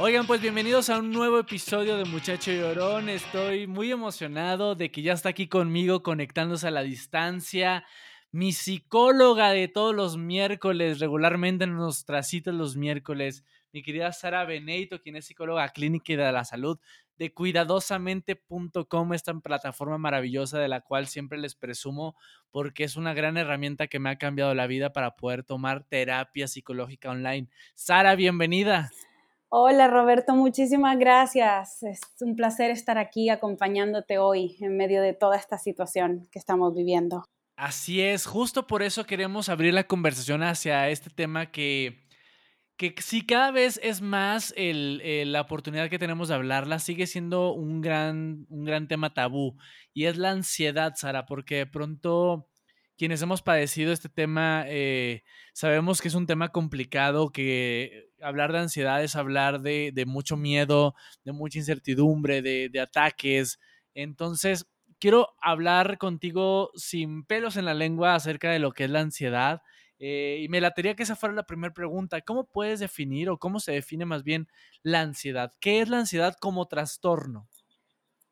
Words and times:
Oigan, 0.00 0.28
pues 0.28 0.40
bienvenidos 0.40 0.90
a 0.90 1.00
un 1.00 1.10
nuevo 1.10 1.40
episodio 1.40 1.96
de 1.96 2.04
Muchacho 2.04 2.52
Llorón. 2.52 3.08
Estoy 3.08 3.66
muy 3.66 3.90
emocionado 3.90 4.76
de 4.76 4.92
que 4.92 5.02
ya 5.02 5.12
está 5.12 5.30
aquí 5.30 5.48
conmigo 5.48 6.04
conectándose 6.04 6.68
a 6.68 6.70
la 6.70 6.82
distancia. 6.82 7.84
Mi 8.30 8.52
psicóloga 8.52 9.50
de 9.50 9.66
todos 9.66 9.96
los 9.96 10.16
miércoles, 10.16 11.00
regularmente 11.00 11.64
en 11.64 11.74
nuestras 11.74 12.28
citas 12.28 12.54
los 12.54 12.76
miércoles, 12.76 13.44
mi 13.72 13.82
querida 13.82 14.12
Sara 14.12 14.44
Beneito, 14.44 15.02
quien 15.02 15.16
es 15.16 15.26
psicóloga 15.26 15.68
clínica 15.70 16.12
y 16.12 16.16
de 16.16 16.30
la 16.30 16.44
salud, 16.44 16.78
de 17.16 17.34
cuidadosamente.com, 17.34 19.14
esta 19.14 19.34
plataforma 19.40 19.98
maravillosa 19.98 20.60
de 20.60 20.68
la 20.68 20.80
cual 20.80 21.08
siempre 21.08 21.38
les 21.38 21.56
presumo 21.56 22.14
porque 22.52 22.84
es 22.84 22.94
una 22.94 23.14
gran 23.14 23.36
herramienta 23.36 23.88
que 23.88 23.98
me 23.98 24.10
ha 24.10 24.16
cambiado 24.16 24.54
la 24.54 24.68
vida 24.68 24.92
para 24.92 25.16
poder 25.16 25.42
tomar 25.42 25.82
terapia 25.82 26.46
psicológica 26.46 27.10
online. 27.10 27.48
Sara, 27.74 28.14
bienvenida. 28.14 28.92
Hola 29.50 29.88
Roberto, 29.88 30.34
muchísimas 30.34 30.98
gracias. 30.98 31.82
Es 31.82 32.00
un 32.20 32.36
placer 32.36 32.70
estar 32.70 32.98
aquí 32.98 33.30
acompañándote 33.30 34.18
hoy 34.18 34.58
en 34.60 34.76
medio 34.76 35.00
de 35.00 35.14
toda 35.14 35.38
esta 35.38 35.56
situación 35.56 36.28
que 36.30 36.38
estamos 36.38 36.74
viviendo. 36.74 37.24
Así 37.56 38.02
es, 38.02 38.26
justo 38.26 38.66
por 38.66 38.82
eso 38.82 39.04
queremos 39.04 39.48
abrir 39.48 39.72
la 39.72 39.86
conversación 39.86 40.42
hacia 40.42 40.90
este 40.90 41.08
tema 41.08 41.50
que, 41.50 42.06
que 42.76 42.94
sí 42.98 43.26
cada 43.26 43.50
vez 43.50 43.80
es 43.82 44.02
más 44.02 44.52
la 44.54 45.40
oportunidad 45.40 45.88
que 45.88 45.98
tenemos 45.98 46.28
de 46.28 46.34
hablarla, 46.34 46.78
sigue 46.78 47.06
siendo 47.06 47.54
un 47.54 47.80
gran, 47.80 48.44
un 48.50 48.64
gran 48.64 48.86
tema 48.86 49.14
tabú 49.14 49.56
y 49.94 50.04
es 50.04 50.18
la 50.18 50.30
ansiedad, 50.30 50.92
Sara, 50.94 51.24
porque 51.24 51.56
de 51.56 51.66
pronto 51.66 52.50
quienes 52.98 53.22
hemos 53.22 53.40
padecido 53.40 53.92
este 53.92 54.10
tema 54.10 54.64
eh, 54.66 55.22
sabemos 55.54 56.02
que 56.02 56.08
es 56.08 56.14
un 56.14 56.26
tema 56.26 56.50
complicado, 56.50 57.30
que 57.30 58.07
hablar 58.22 58.52
de 58.52 58.58
ansiedad 58.58 59.02
es 59.02 59.16
hablar 59.16 59.60
de, 59.60 60.04
mucho 60.06 60.36
miedo, 60.36 60.94
de 61.24 61.32
mucha 61.32 61.58
incertidumbre, 61.58 62.42
de, 62.42 62.80
ataques. 62.80 63.58
Entonces, 63.94 64.66
quiero 64.98 65.28
hablar 65.40 65.98
contigo 65.98 66.70
sin 66.74 67.24
pelos 67.24 67.56
en 67.56 67.64
la 67.64 67.74
lengua 67.74 68.14
acerca 68.14 68.50
de 68.50 68.58
lo 68.58 68.72
que 68.72 68.84
es 68.84 68.90
la 68.90 69.00
ansiedad. 69.00 69.62
Eh, 70.00 70.40
y 70.42 70.48
me 70.48 70.60
latería 70.60 70.94
que 70.94 71.02
esa 71.02 71.16
fuera 71.16 71.34
la 71.34 71.46
primera 71.46 71.74
pregunta. 71.74 72.20
¿Cómo 72.20 72.44
puedes 72.44 72.80
definir 72.80 73.30
o 73.30 73.38
cómo 73.38 73.60
se 73.60 73.72
define 73.72 74.04
más 74.04 74.22
bien 74.22 74.48
la 74.82 75.00
ansiedad? 75.00 75.52
¿Qué 75.60 75.80
es 75.80 75.88
la 75.88 75.98
ansiedad 75.98 76.36
como 76.40 76.66
trastorno? 76.66 77.48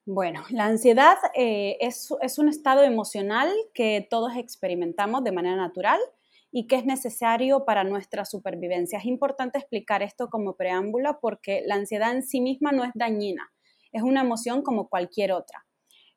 Bueno, 0.08 0.44
la 0.50 0.66
ansiedad 0.66 1.16
eh, 1.34 1.78
es, 1.80 2.12
un 2.38 2.48
estado 2.48 2.84
emocional 2.84 3.52
que 3.74 4.06
todos 4.08 4.36
experimentamos 4.36 5.24
de 5.24 5.32
manera 5.32 5.56
natural 5.56 5.98
y 6.50 6.66
que 6.66 6.76
es 6.76 6.86
necesario 6.86 7.64
para 7.64 7.84
nuestra 7.84 8.24
supervivencia. 8.24 8.98
Es 8.98 9.04
importante 9.04 9.58
explicar 9.58 10.02
esto 10.02 10.28
como 10.28 10.56
preámbulo 10.56 11.18
porque 11.20 11.62
la 11.66 11.74
ansiedad 11.74 12.12
en 12.12 12.22
sí 12.22 12.40
misma 12.40 12.72
no 12.72 12.84
es 12.84 12.92
dañina, 12.94 13.52
es 13.92 14.02
una 14.02 14.22
emoción 14.22 14.62
como 14.62 14.88
cualquier 14.88 15.32
otra. 15.32 15.66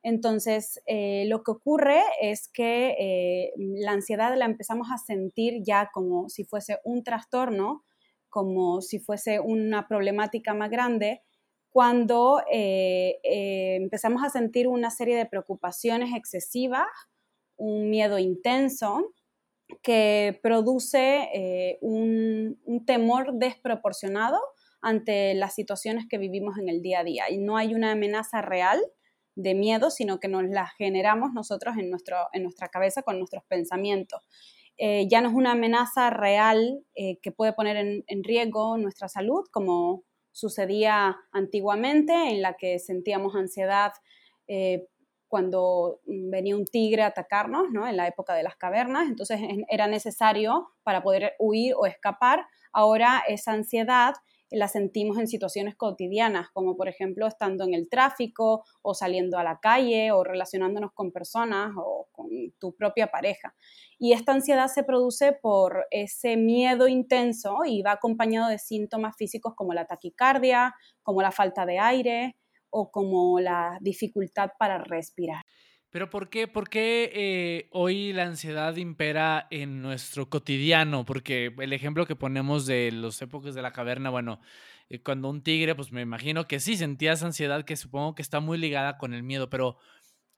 Entonces, 0.02 0.82
eh, 0.86 1.26
lo 1.28 1.44
que 1.44 1.52
ocurre 1.52 2.02
es 2.22 2.48
que 2.48 2.96
eh, 3.00 3.54
la 3.58 3.92
ansiedad 3.92 4.36
la 4.38 4.46
empezamos 4.46 4.88
a 4.92 4.98
sentir 4.98 5.62
ya 5.62 5.90
como 5.94 6.30
si 6.30 6.46
fuese 6.46 6.80
un 6.86 7.04
trastorno, 7.04 7.84
como 8.30 8.82
si 8.82 9.00
fuese 9.00 9.40
una 9.40 9.88
problemática 9.88 10.54
más 10.54 10.70
grande, 10.70 11.22
cuando 11.70 12.42
eh, 12.52 13.20
empezamos 13.24 14.24
a 14.24 14.30
sentir 14.30 14.68
una 14.68 14.90
serie 14.90 15.18
de 15.18 15.26
preocupaciones 15.26 16.16
excesivas, 16.16 16.88
un 17.58 17.90
miedo 17.90 18.20
intenso 18.20 19.14
que 19.82 20.40
produce 20.42 21.30
eh, 21.34 21.78
un, 21.82 22.60
temor 22.86 23.34
desproporcionado 23.34 24.40
ante 24.82 25.34
las 25.34 25.54
situaciones 25.54 26.06
que 26.10 26.18
vivimos 26.18 26.58
en 26.58 26.70
el 26.70 26.82
día 26.82 27.00
a 27.00 27.04
día. 27.04 27.30
Y 27.30 27.38
no 27.38 27.58
hay 27.58 27.74
una 27.74 27.92
amenaza 27.92 28.42
real 28.42 28.80
de 29.36 29.54
miedo, 29.54 29.90
sino 29.92 30.20
que 30.20 30.28
nos 30.28 30.44
la 30.44 30.68
generamos 30.78 31.34
nosotros 31.34 31.76
en, 31.78 31.90
nuestro, 31.90 32.18
en 32.34 32.44
nuestra 32.44 32.70
cabeza 32.70 33.04
con 33.04 33.18
nuestros 33.20 33.44
pensamientos. 33.46 34.22
ya 34.78 35.22
no 35.22 35.30
es 35.30 35.36
una 35.36 35.52
amenaza 35.52 36.10
real 36.10 36.84
que 36.96 37.32
puede 37.32 37.54
poner 37.54 37.78
en, 37.78 38.24
riesgo 38.24 38.78
nuestra 38.78 39.08
salud, 39.08 39.46
como 39.52 40.04
sucedía 40.32 41.18
antiguamente, 41.32 42.14
en 42.14 42.42
la 42.42 42.56
que 42.56 42.80
sentíamos 42.80 43.36
ansiedad 43.36 43.92
eh, 44.48 44.88
cuando 45.30 46.02
venía 46.06 46.58
un 46.58 46.66
tigre 46.66 47.04
a 47.04 47.08
atacarnos, 47.08 47.70
¿no? 47.72 47.88
en 47.88 47.96
la 47.96 48.08
época 48.08 48.34
de 48.34 48.44
las 48.44 48.58
cavernas, 48.58 49.08
entonces 49.08 49.40
era 49.70 49.88
necesario 49.88 50.72
para 50.84 51.04
poder 51.04 51.36
huir 51.40 51.76
o 51.78 51.86
escapar. 51.86 52.46
Ahora 52.74 53.24
esa 53.28 53.54
ansiedad 53.54 54.16
la 54.52 54.68
sentimos 54.68 55.20
en 55.20 55.28
situaciones 55.28 55.76
cotidianas, 55.76 56.50
como 56.50 56.76
por 56.76 56.88
ejemplo 56.88 57.28
estando 57.28 57.64
en 57.64 57.76
el 57.76 57.88
tráfico 57.88 58.64
o 58.82 58.96
saliendo 58.96 59.38
a 59.38 59.44
la 59.44 59.60
calle 59.60 60.12
o 60.12 60.24
relacionándonos 60.24 60.92
con 60.94 61.12
personas 61.12 61.74
o 61.78 62.08
con 62.12 62.28
tu 62.58 62.74
propia 62.74 63.08
pareja. 63.08 63.56
Y 64.00 64.14
esta 64.14 64.32
ansiedad 64.32 64.68
se 64.68 64.84
produce 64.84 65.34
por 65.34 65.86
ese 65.92 66.38
miedo 66.38 66.88
intenso 66.88 67.60
y 67.66 67.84
va 67.84 67.92
acompañado 67.92 68.50
de 68.50 68.58
síntomas 68.58 69.16
físicos 69.16 69.54
como 69.56 69.74
la 69.74 69.86
taquicardia, 69.86 70.74
como 71.04 71.22
la 71.22 71.32
falta 71.32 71.68
de 71.68 71.78
aire 71.78 72.36
o 72.70 72.92
como 72.92 73.40
la 73.40 73.78
dificultad 73.82 74.52
para 74.58 74.78
respirar. 74.84 75.44
Pero 75.92 76.10
¿por 76.10 76.30
qué, 76.30 76.48
por 76.48 76.70
qué 76.70 77.12
eh, 77.14 77.70
hoy 77.72 78.14
la 78.14 78.24
ansiedad 78.26 78.76
impera 78.76 79.48
en 79.50 79.82
nuestro 79.82 80.30
cotidiano? 80.30 81.04
Porque 81.04 81.54
el 81.58 81.74
ejemplo 81.74 82.06
que 82.06 82.16
ponemos 82.16 82.68
de 82.68 82.92
los 82.92 83.20
épocas 83.24 83.56
de 83.56 83.64
la 83.64 83.74
caverna, 83.74 84.12
bueno, 84.12 84.40
eh, 84.90 85.02
cuando 85.02 85.30
un 85.30 85.42
tigre, 85.42 85.74
pues 85.74 85.92
me 85.92 86.02
imagino 86.02 86.48
que 86.48 86.60
sí 86.60 86.78
sentías 86.78 87.24
ansiedad, 87.24 87.66
que 87.66 87.76
supongo 87.76 88.14
que 88.14 88.22
está 88.22 88.40
muy 88.40 88.60
ligada 88.60 89.00
con 89.00 89.16
el 89.16 89.24
miedo, 89.24 89.50
pero 89.50 89.78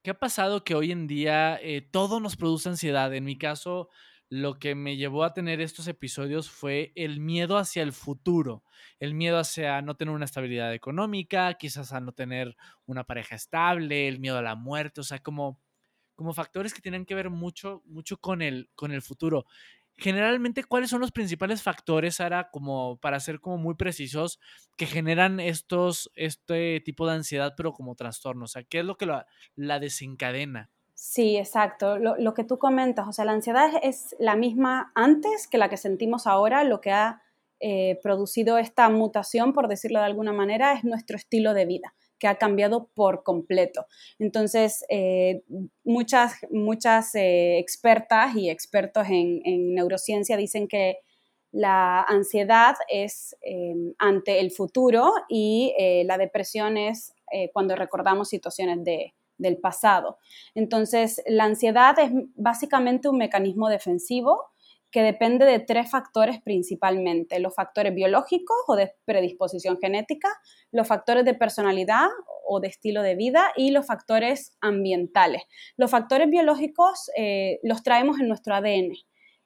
¿qué 0.03 0.12
ha 0.12 0.19
pasado 0.19 0.63
que 0.63 0.74
hoy 0.74 0.92
en 0.94 1.08
día 1.08 1.59
eh, 1.62 1.81
todo 1.81 2.22
nos 2.22 2.38
produce 2.38 2.69
ansiedad? 2.69 3.13
En 3.13 3.25
mi 3.25 3.38
caso, 3.38 3.90
lo 4.31 4.59
que 4.59 4.75
me 4.75 4.96
llevó 4.96 5.25
a 5.25 5.34
tener 5.34 5.59
estos 5.59 5.90
episodios 5.90 6.50
fue 6.50 6.94
el 6.96 7.19
miedo 7.19 7.58
hacia 7.58 7.84
el 7.84 7.92
futuro, 7.92 8.64
el 8.97 9.14
miedo 9.14 9.38
hacia 9.38 9.81
no 9.81 9.97
tener 9.97 10.16
una 10.16 10.24
estabilidad 10.24 10.74
económica, 10.74 11.53
quizás 11.56 11.92
a 11.92 12.00
no 12.00 12.14
tener 12.14 12.56
una 12.86 13.03
pareja 13.03 13.36
estable, 13.36 14.08
el 14.08 14.22
miedo 14.22 14.38
a 14.38 14.42
la 14.42 14.56
muerte, 14.56 15.02
o 15.02 15.03
sea, 15.03 15.19
como, 15.19 15.59
como 16.16 16.34
factores 16.34 16.74
que 16.74 16.81
tienen 16.81 17.06
que 17.06 17.14
ver 17.14 17.30
mucho, 17.30 17.84
mucho 17.86 18.16
con 18.22 18.42
el, 18.42 18.69
con 18.74 18.94
el 18.94 19.02
futuro. 19.02 19.46
Generalmente, 19.97 20.63
¿cuáles 20.63 20.90
son 20.90 21.02
los 21.02 21.12
principales 21.12 21.62
factores, 21.62 22.16
Sara, 22.16 22.50
como 22.52 23.02
para 23.02 23.19
ser 23.19 23.42
como 23.42 23.58
muy 23.58 23.75
precisos, 23.75 24.40
que 24.78 24.86
generan 24.86 25.42
estos, 25.42 26.09
este 26.16 26.80
tipo 26.80 27.06
de 27.06 27.16
ansiedad, 27.16 27.53
pero 27.58 27.74
como 27.74 27.96
trastorno? 27.96 28.46
O 28.46 28.48
sea, 28.48 28.63
¿qué 28.63 28.80
es 28.80 28.86
lo 28.86 28.96
que 28.96 29.08
la 29.56 29.80
desencadena? 29.81 30.72
Sí, 31.03 31.35
exacto. 31.35 31.97
Lo, 31.97 32.34
que 32.35 32.44
tú 32.44 32.59
comentas, 32.59 33.07
o 33.07 33.12
sea, 33.12 33.25
la 33.25 33.31
ansiedad 33.31 33.72
es 33.81 34.16
la 34.19 34.35
misma 34.35 34.91
antes 34.94 35.47
que 35.47 35.57
la 35.57 35.67
que 35.67 35.78
sentimos 35.78 36.28
ahora. 36.28 36.63
Lo 36.63 36.79
que 36.79 36.91
ha 36.91 37.23
eh, 37.59 38.00
producido 38.03 38.59
esta 38.59 38.88
mutación, 38.89 39.51
por 39.51 39.68
decirlo 39.68 39.98
de 39.98 40.06
alguna 40.06 40.31
manera, 40.31 40.74
es 40.74 40.83
nuestro 40.83 41.18
estilo 41.18 41.56
de 41.56 41.65
vida 41.65 41.95
que 42.19 42.27
ha 42.27 42.36
cambiado 42.36 42.92
por 42.94 43.24
completo. 43.24 43.88
Entonces, 44.19 44.86
eh, 44.89 45.42
muchas, 45.83 46.36
muchas 46.51 47.15
eh, 47.15 47.57
expertas 47.57 48.36
y 48.36 48.51
expertos 48.51 49.07
en, 49.07 49.42
en, 49.44 49.74
neurociencia 49.74 50.38
dicen 50.38 50.68
que 50.68 50.97
la 51.51 52.04
ansiedad 52.04 52.75
es 52.88 53.36
ante 53.97 54.39
el 54.39 54.51
futuro 54.51 55.12
y 55.27 55.74
la 56.06 56.18
depresión 56.18 56.77
es 56.77 57.13
cuando 57.51 57.75
recordamos 57.75 58.30
situaciones 58.30 58.86
de, 58.86 59.13
del 59.42 59.58
pasado. 59.58 60.20
Entonces, 60.56 61.22
la 61.28 61.46
ansiedad 61.46 61.98
es 62.00 62.12
básicamente 62.36 63.10
un 63.10 63.18
mecanismo 63.18 63.70
defensivo 63.70 64.52
que 64.92 65.02
depende 65.02 65.46
de 65.46 65.60
tres 65.60 65.90
factores 65.90 66.42
principalmente, 66.42 67.40
los 67.40 67.56
factores 67.56 67.96
biológicos 67.96 68.58
o 68.68 68.76
de 68.76 68.94
predisposición 69.06 69.78
genética, 69.80 70.28
los 70.72 70.88
factores 70.88 71.24
de 71.24 71.34
personalidad 71.34 72.10
o 72.46 72.60
de 72.60 72.68
estilo 72.68 73.02
de 73.02 73.16
vida 73.16 73.52
y 73.56 73.72
los 73.72 73.88
factores 73.88 74.58
ambientales. 74.60 75.44
Los 75.78 75.92
factores 75.92 76.30
biológicos 76.30 77.10
eh, 77.18 77.60
los 77.64 77.84
traemos 77.84 78.20
en 78.20 78.28
nuestro 78.28 78.54
ADN. 78.54 78.92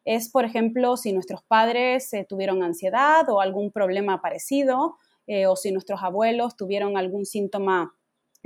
Es, 0.04 0.30
por 0.30 0.46
ejemplo, 0.46 0.98
si 0.98 1.14
nuestros 1.14 1.44
padres 1.44 2.12
eh, 2.14 2.26
tuvieron 2.28 2.64
ansiedad 2.64 3.30
o 3.30 3.40
algún 3.40 3.72
problema 3.72 4.22
parecido, 4.22 4.98
eh, 5.28 5.48
o 5.48 5.56
si 5.56 5.72
nuestros 5.72 6.04
abuelos 6.04 6.56
tuvieron 6.56 6.98
algún 6.98 7.26
síntoma 7.26 7.96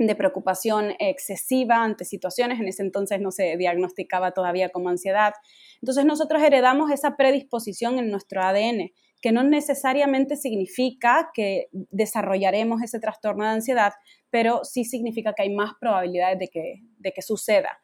de 0.06 0.14
preocupación 0.14 0.94
excesiva 0.98 1.82
ante 1.82 2.04
situaciones, 2.04 2.60
en 2.60 2.68
ese 2.68 2.82
entonces 2.82 3.20
no 3.20 3.30
se 3.30 3.56
diagnosticaba 3.56 4.32
todavía 4.32 4.70
como 4.70 4.88
ansiedad. 4.88 5.34
Entonces 5.82 6.04
nosotros 6.04 6.42
heredamos 6.42 6.90
esa 6.90 7.16
predisposición 7.16 7.98
en 7.98 8.10
nuestro 8.10 8.42
ADN, 8.42 8.90
que 9.20 9.32
no 9.32 9.42
necesariamente 9.42 10.36
significa 10.36 11.30
que 11.34 11.68
desarrollaremos 11.72 12.82
ese 12.82 13.00
trastorno 13.00 13.44
de 13.44 13.50
ansiedad, 13.50 13.92
pero 14.30 14.64
sí 14.64 14.84
significa 14.84 15.34
que 15.34 15.42
hay 15.42 15.54
más 15.54 15.72
probabilidades 15.78 16.38
de 16.38 16.48
que, 16.48 16.74
de 16.98 17.12
que 17.12 17.22
suceda. 17.22 17.80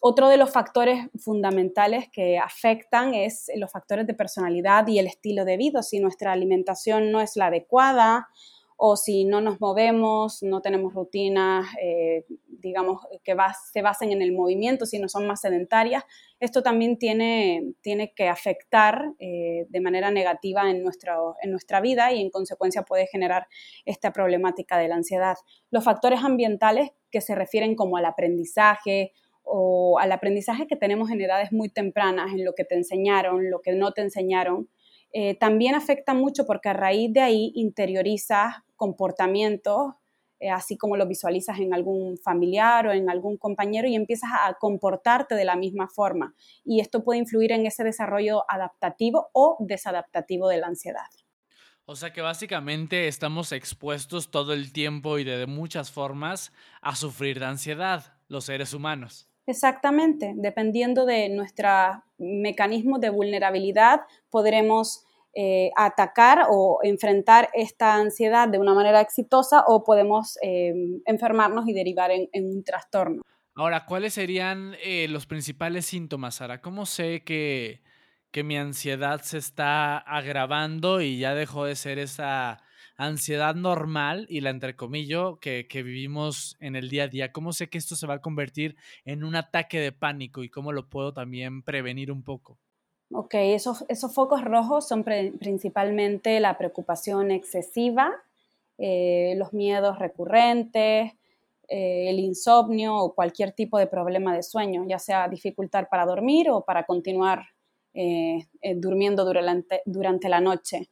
Otro 0.00 0.30
de 0.30 0.38
los 0.38 0.50
factores 0.50 1.08
fundamentales 1.22 2.06
que 2.10 2.38
afectan 2.38 3.12
es 3.12 3.50
los 3.56 3.70
factores 3.70 4.06
de 4.06 4.14
personalidad 4.14 4.86
y 4.86 4.98
el 4.98 5.06
estilo 5.06 5.44
de 5.44 5.58
vida. 5.58 5.82
Si 5.82 6.00
nuestra 6.00 6.32
alimentación 6.32 7.12
no 7.12 7.20
es 7.20 7.36
la 7.36 7.46
adecuada, 7.46 8.28
o 8.82 8.96
si 8.96 9.26
no 9.26 9.42
nos 9.42 9.60
movemos, 9.60 10.42
no 10.42 10.62
tenemos 10.62 10.94
rutinas, 10.94 11.66
eh, 11.82 12.24
digamos, 12.46 13.02
que 13.22 13.36
se 13.70 13.82
basen 13.82 14.10
en 14.10 14.22
el 14.22 14.32
movimiento, 14.32 14.86
si 14.86 14.98
no 14.98 15.06
son 15.06 15.26
más 15.26 15.42
sedentarias, 15.42 16.02
esto 16.40 16.62
también 16.62 16.96
tiene, 16.96 17.74
tiene 17.82 18.14
que 18.14 18.28
afectar 18.28 19.12
eh, 19.18 19.66
de 19.68 19.80
manera 19.82 20.10
negativa 20.10 20.70
en, 20.70 20.82
nuestro, 20.82 21.36
en 21.42 21.50
nuestra 21.50 21.82
vida 21.82 22.10
y 22.14 22.22
en 22.22 22.30
consecuencia 22.30 22.82
puede 22.82 23.06
generar 23.06 23.48
esta 23.84 24.14
problemática 24.14 24.78
de 24.78 24.88
la 24.88 24.94
ansiedad. 24.94 25.36
Los 25.70 25.84
factores 25.84 26.24
ambientales 26.24 26.88
que 27.10 27.20
se 27.20 27.34
refieren 27.34 27.74
como 27.74 27.98
al 27.98 28.06
aprendizaje 28.06 29.12
o 29.42 29.98
al 29.98 30.10
aprendizaje 30.10 30.66
que 30.66 30.76
tenemos 30.76 31.10
en 31.10 31.20
edades 31.20 31.52
muy 31.52 31.68
tempranas, 31.68 32.32
en 32.32 32.46
lo 32.46 32.54
que 32.54 32.64
te 32.64 32.76
enseñaron, 32.76 33.50
lo 33.50 33.60
que 33.60 33.72
no 33.72 33.92
te 33.92 34.00
enseñaron, 34.00 34.70
eh, 35.12 35.34
también 35.34 35.74
afecta 35.74 36.14
mucho 36.14 36.46
porque 36.46 36.70
a 36.70 36.72
raíz 36.72 37.12
de 37.12 37.20
ahí 37.20 37.52
interiorizas 37.54 38.54
comportamientos, 38.80 39.92
eh, 40.38 40.48
así 40.48 40.78
como 40.78 40.96
lo 40.96 41.06
visualizas 41.06 41.58
en 41.58 41.74
algún 41.74 42.16
familiar 42.16 42.86
o 42.86 42.92
en 42.92 43.10
algún 43.10 43.36
compañero 43.36 43.86
y 43.86 43.94
empiezas 43.94 44.30
a 44.32 44.54
comportarte 44.54 45.34
de 45.34 45.44
la 45.44 45.54
misma 45.54 45.86
forma. 45.86 46.34
Y 46.64 46.80
esto 46.80 47.04
puede 47.04 47.18
influir 47.18 47.52
en 47.52 47.66
ese 47.66 47.84
desarrollo 47.84 48.44
adaptativo 48.48 49.28
o 49.34 49.58
desadaptativo 49.60 50.48
de 50.48 50.56
la 50.56 50.68
ansiedad. 50.68 51.10
O 51.84 51.94
sea 51.94 52.14
que 52.14 52.22
básicamente 52.22 53.06
estamos 53.06 53.52
expuestos 53.52 54.30
todo 54.30 54.54
el 54.54 54.72
tiempo 54.72 55.18
y 55.18 55.24
de 55.24 55.46
muchas 55.46 55.90
formas 55.90 56.52
a 56.80 56.96
sufrir 56.96 57.38
de 57.38 57.44
ansiedad, 57.44 58.14
los 58.28 58.46
seres 58.46 58.72
humanos. 58.72 59.28
Exactamente, 59.46 60.32
dependiendo 60.36 61.04
de 61.04 61.28
nuestro 61.28 61.68
mecanismo 62.16 62.98
de 62.98 63.10
vulnerabilidad, 63.10 64.00
podremos 64.30 65.04
eh, 65.32 65.70
atacar 65.76 66.46
o 66.50 66.80
enfrentar 66.82 67.50
esta 67.54 67.94
ansiedad 67.94 68.48
de 68.48 68.58
una 68.58 68.74
manera 68.74 69.00
exitosa 69.00 69.62
o 69.64 69.84
podemos 69.84 70.36
eh, 70.42 70.74
enfermarnos 71.06 71.68
y 71.68 71.72
derivar 71.72 72.10
en, 72.10 72.28
un 72.32 72.64
trastorno. 72.64 73.22
Ahora, 73.54 73.86
¿cuáles 73.86 74.14
serían 74.14 74.74
eh, 74.82 75.06
los 75.08 75.26
principales 75.26 75.86
síntomas, 75.86 76.36
Sara? 76.36 76.60
¿Cómo 76.60 76.84
sé 76.84 77.22
que, 77.22 77.80
que 78.32 78.42
mi 78.42 78.56
ansiedad 78.56 79.20
se 79.22 79.38
está 79.38 79.98
agravando 79.98 81.00
y 81.00 81.20
ya 81.20 81.34
dejó 81.34 81.64
de 81.64 81.76
ser 81.76 82.00
esa 82.00 82.64
ansiedad 82.96 83.54
normal 83.54 84.26
y 84.28 84.40
la 84.40 84.50
entrecomillo 84.50 85.38
que, 85.38 85.68
que 85.68 85.84
vivimos 85.84 86.56
en 86.58 86.74
el 86.74 86.88
día 86.88 87.04
a 87.04 87.08
día? 87.08 87.30
¿Cómo 87.30 87.52
sé 87.52 87.70
que 87.70 87.78
esto 87.78 87.94
se 87.94 88.08
va 88.08 88.14
a 88.14 88.20
convertir 88.20 88.76
en 89.04 89.22
un 89.22 89.36
ataque 89.36 89.78
de 89.78 89.92
pánico 89.92 90.42
y 90.42 90.50
cómo 90.50 90.72
lo 90.72 90.88
puedo 90.88 91.12
también 91.12 91.62
prevenir 91.62 92.10
un 92.10 92.24
poco? 92.24 92.58
Ok, 93.12 93.34
esos, 93.34 93.84
esos 93.88 94.14
focos 94.14 94.44
rojos 94.44 94.86
son 94.86 95.02
principalmente 95.02 96.38
la 96.38 96.56
preocupación 96.56 97.32
excesiva, 97.32 98.12
eh, 98.78 99.34
los 99.36 99.52
miedos 99.52 99.98
recurrentes, 99.98 101.12
eh, 101.68 102.08
el 102.08 102.20
insomnio 102.20 102.96
o 102.96 103.14
cualquier 103.14 103.50
tipo 103.52 103.78
de 103.78 103.88
problema 103.88 104.34
de 104.34 104.44
sueño, 104.44 104.84
ya 104.88 105.00
sea 105.00 105.26
dificultad 105.28 105.88
para 105.90 106.06
dormir 106.06 106.50
o 106.50 106.64
para 106.64 106.84
continuar 106.84 107.46
eh, 107.94 108.46
durmiendo 108.76 109.24
durante, 109.24 109.82
durante 109.86 110.28
la 110.28 110.40
noche. 110.40 110.88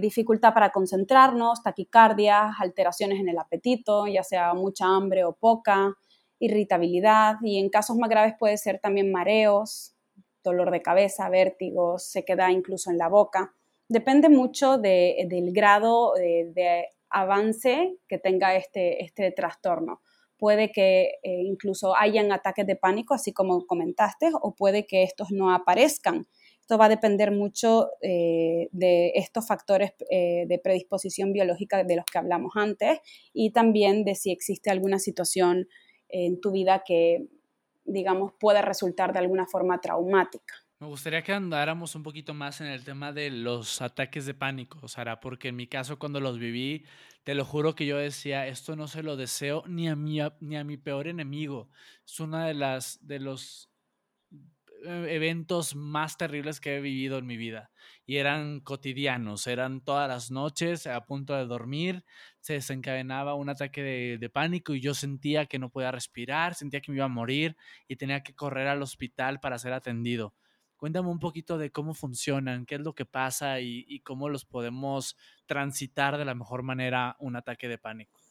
Dificultad 0.00 0.52
para 0.52 0.70
concentrarnos, 0.70 1.62
taquicardia, 1.62 2.52
alteraciones 2.58 3.20
en 3.20 3.28
el 3.28 3.38
apetito, 3.38 4.08
ya 4.08 4.24
sea 4.24 4.54
mucha 4.54 4.86
hambre 4.86 5.22
o 5.22 5.34
poca, 5.34 5.94
irritabilidad 6.40 7.36
y 7.42 7.60
en 7.60 7.70
casos 7.70 7.96
más 7.96 8.10
graves 8.10 8.34
puede 8.36 8.56
ser 8.56 8.80
también 8.80 9.12
mareos, 9.12 9.94
dolor 10.42 10.70
de 10.70 10.82
cabeza, 10.82 11.28
vértigos, 11.28 12.04
se 12.04 12.24
queda 12.24 12.50
incluso 12.50 12.90
en 12.90 12.98
la 12.98 13.08
boca. 13.08 13.54
Depende 13.88 14.28
mucho 14.28 14.78
del 14.78 15.52
grado 15.52 16.14
de, 16.14 16.86
avance 17.14 17.98
que 18.08 18.18
tenga 18.18 18.56
este, 18.56 19.04
este 19.04 19.32
trastorno. 19.32 20.00
Puede 20.38 20.72
que 20.72 21.18
eh, 21.22 21.42
incluso 21.44 21.94
hayan 21.94 22.32
ataques 22.32 22.66
de 22.66 22.74
pánico, 22.74 23.12
así 23.12 23.34
como 23.34 23.66
comentaste, 23.66 24.30
o 24.40 24.54
puede 24.54 24.86
que 24.86 25.02
estos 25.02 25.30
no 25.30 25.54
aparezcan 25.54 26.26
esto 26.62 26.78
va 26.78 26.84
a 26.84 26.88
depender 26.88 27.32
mucho 27.32 27.90
eh, 28.00 28.68
de 28.70 29.12
estos 29.16 29.46
factores 29.46 29.94
eh, 30.10 30.44
de 30.46 30.58
predisposición 30.60 31.32
biológica 31.32 31.82
de 31.82 31.96
los 31.96 32.04
que 32.04 32.18
hablamos 32.18 32.52
antes 32.54 33.00
y 33.32 33.50
también 33.50 34.04
de 34.04 34.14
si 34.14 34.30
existe 34.30 34.70
alguna 34.70 35.00
situación 35.00 35.66
en 36.08 36.40
tu 36.40 36.52
vida 36.52 36.84
que, 36.86 37.26
digamos, 37.84 38.32
pueda 38.38 38.62
resultar 38.62 39.12
de 39.12 39.20
alguna 39.20 39.46
forma 39.46 39.80
traumática. 39.80 40.54
Me 40.78 40.88
gustaría 40.88 41.22
que 41.22 41.32
andáramos 41.32 41.94
un 41.94 42.02
poquito 42.02 42.34
más 42.34 42.60
en 42.60 42.66
el 42.66 42.82
tema 42.84 43.12
de 43.12 43.30
los 43.30 43.80
ataques 43.80 44.26
de 44.26 44.34
pánico, 44.34 44.88
Sara, 44.88 45.20
porque 45.20 45.48
en 45.48 45.56
mi 45.56 45.68
caso 45.68 45.98
cuando 45.98 46.18
los 46.18 46.38
viví, 46.38 46.84
te 47.22 47.34
lo 47.34 47.44
juro 47.44 47.76
que 47.76 47.86
yo 47.86 47.98
decía, 47.98 48.48
esto 48.48 48.74
no 48.74 48.88
se 48.88 49.04
lo 49.04 49.16
deseo 49.16 49.62
ni 49.68 49.88
a 49.88 49.94
mi, 49.94 50.18
ni 50.40 50.56
a 50.56 50.64
mi 50.64 50.76
peor 50.76 51.06
enemigo. 51.06 51.70
Es 52.04 52.18
una 52.18 52.46
de 52.46 52.54
las 52.54 52.98
de 53.06 53.20
los 53.20 53.71
eventos 54.84 55.74
más 55.74 56.16
terribles 56.16 56.60
que 56.60 56.76
he 56.76 56.80
vivido 56.80 57.18
en 57.18 57.26
mi 57.26 57.36
vida. 57.36 57.70
Y 58.06 58.16
eran 58.16 58.60
cotidianos, 58.60 59.46
eran 59.46 59.80
todas 59.80 60.08
las 60.08 60.30
noches 60.30 60.86
a 60.86 61.04
punto 61.04 61.34
de 61.34 61.46
dormir, 61.46 62.04
se 62.40 62.54
desencadenaba 62.54 63.34
un 63.34 63.48
ataque 63.48 63.82
de, 64.18 64.30
pánico 64.30 64.74
y 64.74 64.80
yo 64.80 64.94
sentía 64.94 65.46
que 65.46 65.58
no 65.58 65.70
podía 65.70 65.90
respirar, 65.90 66.54
sentía 66.54 66.80
que 66.80 66.90
me 66.90 66.96
iba 66.96 67.06
a 67.06 67.08
morir 67.08 67.56
y 67.88 67.96
tenía 67.96 68.22
que 68.22 68.34
correr 68.34 68.68
al 68.68 68.82
hospital 68.82 69.40
para 69.40 69.58
ser 69.58 69.72
atendido. 69.72 70.34
Cuéntame 70.76 71.08
un 71.08 71.20
poquito 71.20 71.58
de 71.58 71.70
cómo 71.70 71.94
funcionan, 71.94 72.66
qué 72.66 72.76
es 72.76 72.80
lo 72.80 72.94
que 72.94 73.04
pasa 73.04 73.60
y 73.60 74.00
cómo 74.00 74.28
los 74.28 74.44
podemos 74.44 75.16
transitar 75.46 76.18
de 76.18 76.24
la 76.24 76.34
mejor 76.34 76.64
manera 76.64 77.16
un 77.20 77.36
ataque 77.36 77.68
de 77.68 77.78
pánico. 77.78 78.21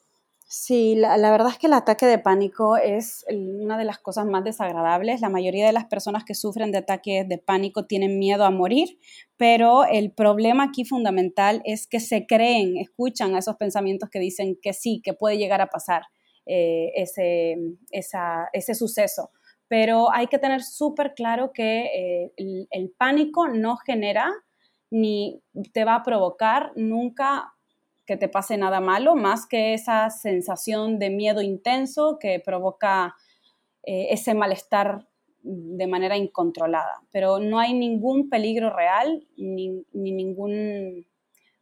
Sí, 0.54 0.96
la, 0.96 1.16
verdad 1.32 1.48
es 1.48 1.58
que 1.58 1.68
el 1.68 1.74
ataque 1.74 2.06
de 2.06 2.20
pánico 2.20 2.76
es 2.76 3.24
una 3.30 3.78
de 3.78 3.86
las 3.86 4.00
cosas 4.00 4.26
más 4.26 4.44
desagradables. 4.44 5.22
La 5.22 5.30
mayoría 5.30 5.66
de 5.66 5.72
las 5.72 5.86
personas 5.86 6.26
que 6.26 6.36
sufren 6.36 6.74
de 6.74 6.80
ataques 6.80 7.26
de 7.26 7.38
pánico 7.38 7.86
tienen 7.86 8.20
miedo 8.20 8.44
a 8.44 8.52
morir, 8.52 9.00
pero 9.38 9.86
el 9.86 10.12
problema 10.12 10.66
aquí 10.66 10.84
fundamental 10.84 11.62
es 11.64 11.88
que 11.88 12.02
se 12.02 12.26
creen, 12.26 12.76
escuchan 12.76 13.34
a 13.34 13.40
esos 13.40 13.56
pensamientos 13.56 14.10
que 14.10 14.20
dicen 14.20 14.58
que 14.62 14.74
sí, 14.74 15.02
que 15.02 15.14
puede 15.14 15.38
llegar 15.38 15.62
a 15.62 15.68
pasar 15.68 16.04
eh, 16.46 16.92
ese, 16.96 18.76
suceso. 18.76 19.30
Pero 19.70 20.12
hay 20.12 20.28
que 20.28 20.38
tener 20.38 20.64
súper 20.64 21.14
claro 21.14 21.54
que 21.54 21.86
eh, 21.86 22.34
el, 22.36 22.68
el 22.72 22.92
pánico 22.98 23.48
no 23.48 23.78
genera 23.78 24.30
ni 24.90 25.42
te 25.72 25.86
va 25.86 25.96
a 25.96 26.04
provocar 26.04 26.74
nunca 26.76 27.54
que 28.06 28.18
te 28.18 28.28
pase 28.28 28.58
nada 28.58 28.80
malo, 28.80 29.16
más 29.16 29.46
que 29.48 29.74
esa 29.74 30.10
sensación 30.10 31.00
de 31.00 31.10
miedo 31.10 31.42
intenso 31.42 32.18
que 32.20 32.40
provoca 32.40 33.16
eh, 33.84 34.08
ese 34.12 34.34
malestar 34.34 35.08
de 35.44 35.88
manera 35.88 36.18
incontrolada. 36.18 37.02
Pero 37.12 37.40
no 37.40 37.60
hay 37.60 37.74
ningún 37.74 38.30
peligro 38.30 38.70
real 38.70 39.26
ni, 39.38 39.84
ningún 39.94 41.08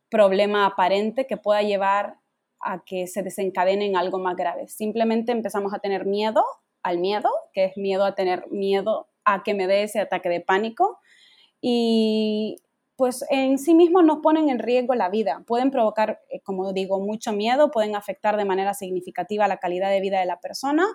problema 0.10 0.65
aparente 0.65 1.27
que 1.27 1.38
pueda 1.38 1.62
llevar 1.62 2.15
a 2.62 2.84
que 2.84 3.08
se 3.08 3.24
desencadene 3.24 3.86
en 3.86 3.96
algo 3.96 4.19
más 4.19 4.36
grave. 4.36 4.67
Simplemente 4.67 5.31
empezamos 5.31 5.74
a 5.74 5.79
tener 5.79 6.05
miedo 6.05 6.43
al 6.84 6.98
miedo, 6.98 7.29
que 7.53 7.65
es 7.65 7.77
miedo 7.77 8.03
a 8.03 8.15
tener 8.15 8.50
miedo 8.50 9.08
a 9.24 9.43
que 9.43 9.53
me 9.53 9.67
dé 9.67 9.84
ese 9.84 10.00
ataque 10.00 10.29
de 10.29 10.41
pánico. 10.41 11.00
Y 11.62 12.58
pues 12.99 13.23
en 13.29 13.57
sí 13.57 13.73
mismos 13.75 14.03
nos 14.03 14.17
ponen 14.17 14.49
en 14.49 14.59
riesgo 14.59 14.93
la 14.93 15.07
vida. 15.07 15.41
Pueden 15.47 15.71
provocar, 15.71 16.19
eh, 16.29 16.41
como 16.41 16.73
digo, 16.73 16.99
mucho 16.99 17.31
miedo, 17.31 17.71
pueden 17.71 17.95
afectar 17.95 18.35
de 18.35 18.43
manera 18.43 18.73
significativa 18.73 19.47
la 19.47 19.55
calidad 19.55 19.89
de 19.89 20.01
vida 20.01 20.19
de 20.19 20.25
la 20.25 20.41
persona, 20.41 20.85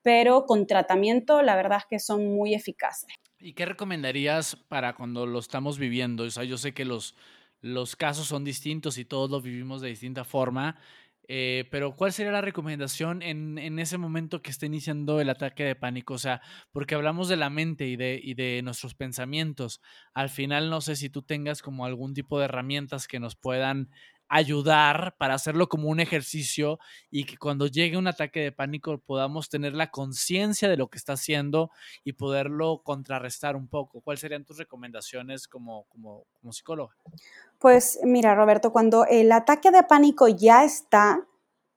pero 0.00 0.46
con 0.46 0.68
tratamiento 0.68 1.42
la 1.42 1.56
verdad 1.56 1.78
es 1.78 1.86
que 1.86 1.98
son 1.98 2.32
muy 2.32 2.54
eficaces. 2.54 3.10
¿Y 3.40 3.54
qué 3.54 3.66
recomendarías 3.66 4.54
para 4.54 4.94
cuando 4.94 5.26
lo 5.26 5.40
estamos 5.40 5.80
viviendo? 5.80 6.22
O 6.22 6.30
sea, 6.30 6.44
yo 6.44 6.58
sé 6.58 6.74
que 6.74 6.84
los, 6.84 7.16
los 7.60 7.96
casos 7.96 8.28
son 8.28 8.44
distintos 8.44 8.96
y 8.96 9.04
todos 9.04 9.28
lo 9.28 9.40
vivimos 9.40 9.80
de 9.80 9.88
distinta 9.88 10.22
forma, 10.22 10.78
eh, 11.30 11.68
pero 11.70 11.94
¿cuál 11.94 12.10
sería 12.12 12.32
la 12.32 12.40
recomendación 12.40 13.20
en, 13.20 13.58
en, 13.58 13.78
ese 13.78 13.98
momento 13.98 14.40
que 14.40 14.50
está 14.50 14.64
iniciando 14.64 15.20
el 15.20 15.28
ataque 15.28 15.62
de 15.62 15.74
pánico? 15.76 16.14
O 16.14 16.18
sea, 16.18 16.40
porque 16.72 16.94
hablamos 16.94 17.28
de 17.28 17.36
la 17.36 17.50
mente 17.50 17.86
y 17.86 17.96
de, 17.96 18.18
y 18.22 18.32
de 18.32 18.62
nuestros 18.62 18.94
pensamientos. 18.94 19.82
Al 20.14 20.30
final 20.30 20.70
no 20.70 20.80
sé 20.80 20.96
si 20.96 21.10
tú 21.10 21.20
tengas 21.20 21.60
como 21.60 21.84
algún 21.84 22.14
tipo 22.14 22.38
de 22.38 22.46
herramientas 22.46 23.06
que 23.06 23.20
nos 23.20 23.36
puedan 23.36 23.90
ayudar 24.28 25.16
para 25.18 25.34
hacerlo 25.34 25.68
como 25.68 25.88
un 25.88 26.00
ejercicio 26.00 26.78
y 27.10 27.24
que 27.24 27.36
cuando 27.36 27.66
llegue 27.66 27.96
un 27.96 28.06
ataque 28.06 28.40
de 28.40 28.52
pánico 28.52 28.98
podamos 28.98 29.48
tener 29.48 29.74
la 29.74 29.90
conciencia 29.90 30.68
de 30.68 30.76
lo 30.76 30.88
que 30.88 30.98
está 30.98 31.14
haciendo 31.14 31.70
y 32.04 32.12
poderlo 32.12 32.82
contrarrestar 32.82 33.54
un 33.54 33.68
poco. 33.68 34.00
¿Cuáles 34.00 34.20
serían 34.20 34.44
tus 34.44 34.58
recomendaciones 34.58 35.46
como, 35.46 35.84
como, 35.88 36.24
como 36.40 36.52
psicóloga? 36.52 36.94
Pues 37.58 37.98
mira, 38.04 38.36
Roberto, 38.36 38.72
cuando 38.72 39.04
el 39.06 39.32
ataque 39.32 39.72
de 39.72 39.82
pánico 39.82 40.28
ya 40.28 40.64
está 40.64 41.26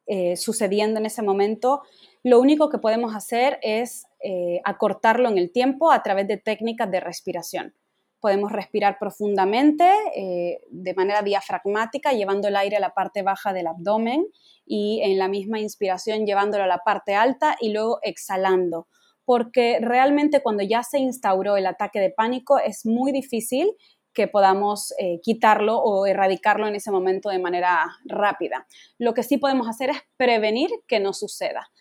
eh, 0.05 0.37
sucediendo 0.37 0.99
en 0.99 1.07
ese 1.07 1.23
momento, 1.23 1.81
lo 2.21 2.39
único 2.39 2.69
que 2.69 2.77
podemos 2.77 3.15
hacer 3.15 3.57
es 3.63 4.05
eh, 4.23 4.61
acortarlo 4.63 5.27
en 5.27 5.39
el 5.39 5.51
tiempo 5.51 5.91
a 5.91 6.03
través 6.03 6.27
de 6.27 6.37
técnicas 6.37 6.91
de 6.91 6.99
respiración. 6.99 7.73
Podemos 8.19 8.51
respirar 8.51 8.99
profundamente 8.99 9.91
eh, 10.15 10.59
de 10.69 10.93
manera 10.93 11.23
diafragmática, 11.23 12.13
llevando 12.13 12.47
el 12.47 12.57
aire 12.57 12.77
a 12.77 12.79
la 12.79 12.93
parte 12.93 13.23
baja 13.23 13.51
del 13.51 13.65
abdomen 13.65 14.27
y 14.63 15.01
en 15.01 15.17
la 15.17 15.27
misma 15.27 15.59
inspiración 15.59 16.27
llevándolo 16.27 16.63
a 16.63 16.67
la 16.67 16.83
parte 16.85 17.15
alta 17.15 17.55
y 17.59 17.73
luego 17.73 17.97
exhalando. 18.03 18.87
Porque 19.25 19.79
realmente 19.81 20.43
cuando 20.43 20.61
ya 20.61 20.83
se 20.83 20.99
instauró 20.99 21.57
el 21.57 21.65
ataque 21.65 21.99
de 21.99 22.11
pánico 22.11 22.59
es 22.59 22.85
muy 22.85 23.11
difícil 23.11 23.71
que 24.13 24.27
podamos 24.27 24.93
eh, 24.99 25.19
quitarlo 25.21 25.77
o 25.79 26.05
erradicarlo 26.05 26.67
en 26.67 26.75
ese 26.75 26.91
momento 26.91 27.29
de 27.29 27.39
manera 27.39 27.85
rápida. 28.05 28.67
Lo 28.97 29.13
que 29.13 29.23
sí 29.23 29.37
podemos 29.37 29.67
hacer 29.67 29.89
es 29.89 29.97
prevenir 30.17 30.69
que 30.87 30.99
no 30.99 31.13
suceda 31.13 31.71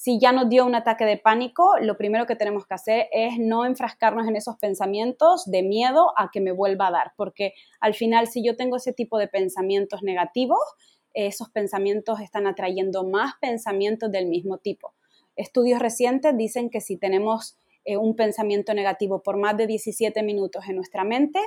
si 0.00 0.18
ya 0.18 0.32
nos 0.32 0.48
dio 0.48 0.64
un 0.64 0.74
ataque 0.74 1.04
de 1.04 1.18
pánico, 1.18 1.74
lo 1.78 1.98
primero 1.98 2.24
que 2.24 2.34
tenemos 2.34 2.66
que 2.66 2.72
hacer 2.72 3.08
es 3.12 3.38
no 3.38 3.66
enfrascarnos 3.66 4.26
en 4.26 4.34
esos 4.34 4.56
pensamientos 4.56 5.44
de 5.44 5.62
miedo 5.62 6.14
a 6.16 6.30
que 6.32 6.40
me 6.40 6.52
vuelva 6.52 6.86
a 6.86 6.90
dar, 6.90 7.12
porque 7.18 7.52
al 7.80 7.92
final 7.92 8.26
si 8.26 8.42
yo 8.42 8.56
tengo 8.56 8.76
ese 8.76 8.94
tipo 8.94 9.18
de 9.18 9.28
pensamientos 9.28 10.02
negativos, 10.02 10.58
esos 11.12 11.50
pensamientos 11.50 12.18
están 12.20 12.46
atrayendo 12.46 13.04
más 13.04 13.34
pensamientos 13.42 14.10
del 14.10 14.24
mismo 14.24 14.56
tipo. 14.56 14.94
Estudios 15.36 15.80
recientes 15.80 16.34
dicen 16.34 16.70
que 16.70 16.80
si 16.80 16.96
tenemos 16.96 17.58
eh, 17.84 17.98
un 17.98 18.16
pensamiento 18.16 18.72
negativo 18.72 19.22
por 19.22 19.36
más 19.36 19.58
de 19.58 19.66
17 19.66 20.22
minutos 20.22 20.64
en 20.66 20.76
nuestra 20.76 21.04
mente, 21.04 21.40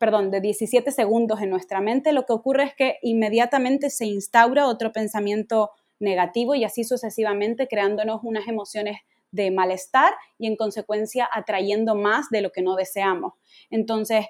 perdón, 0.00 0.30
de 0.30 0.40
17 0.40 0.92
segundos 0.92 1.42
en 1.42 1.50
nuestra 1.50 1.82
mente, 1.82 2.14
lo 2.14 2.24
que 2.24 2.32
ocurre 2.32 2.64
es 2.64 2.74
que 2.74 2.96
inmediatamente 3.02 3.90
se 3.90 4.06
instaura 4.06 4.66
otro 4.66 4.92
pensamiento 4.92 5.72
negativo 5.98 6.54
y 6.54 6.64
así 6.64 6.84
sucesivamente 6.84 7.68
creándonos 7.68 8.20
unas 8.22 8.48
emociones 8.48 8.96
de 9.30 9.50
malestar 9.50 10.14
y 10.38 10.46
en 10.46 10.56
consecuencia 10.56 11.28
atrayendo 11.30 11.96
más 11.96 12.30
de 12.30 12.40
lo 12.40 12.50
que 12.50 12.62
no 12.62 12.76
deseamos. 12.76 13.34
Entonces, 13.68 14.24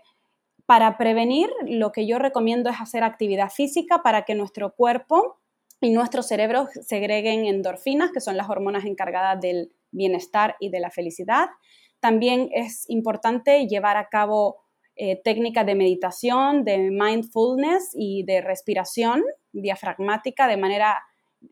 para 0.66 0.98
prevenir, 0.98 1.48
lo 1.62 1.92
que 1.92 2.04
yo 2.04 2.18
recomiendo 2.18 2.68
es 2.68 2.80
hacer 2.80 3.04
actividad 3.04 3.50
física 3.50 4.02
para 4.02 4.24
que 4.24 4.34
nuestro 4.34 4.74
cuerpo 4.74 5.38
y 5.80 5.90
nuestro 5.90 6.24
cerebro 6.24 6.66
segreguen 6.82 7.46
endorfinas, 7.46 8.10
que 8.10 8.20
son 8.20 8.36
las 8.36 8.50
hormonas 8.50 8.86
encargadas 8.86 9.40
del 9.40 9.70
bienestar 9.92 10.56
y 10.58 10.70
de 10.70 10.80
la 10.80 10.90
felicidad. 10.90 11.48
También 12.00 12.50
es 12.52 12.90
importante 12.90 13.68
llevar 13.68 13.96
a 13.96 14.08
cabo 14.08 14.56
eh, 15.02 15.16
técnicas 15.24 15.64
de 15.64 15.74
meditación, 15.74 16.62
de 16.62 16.90
mindfulness 16.90 17.90
y 17.94 18.22
de 18.24 18.42
respiración 18.42 19.22
diafragmática 19.52 20.46
de 20.46 20.58
manera 20.58 20.98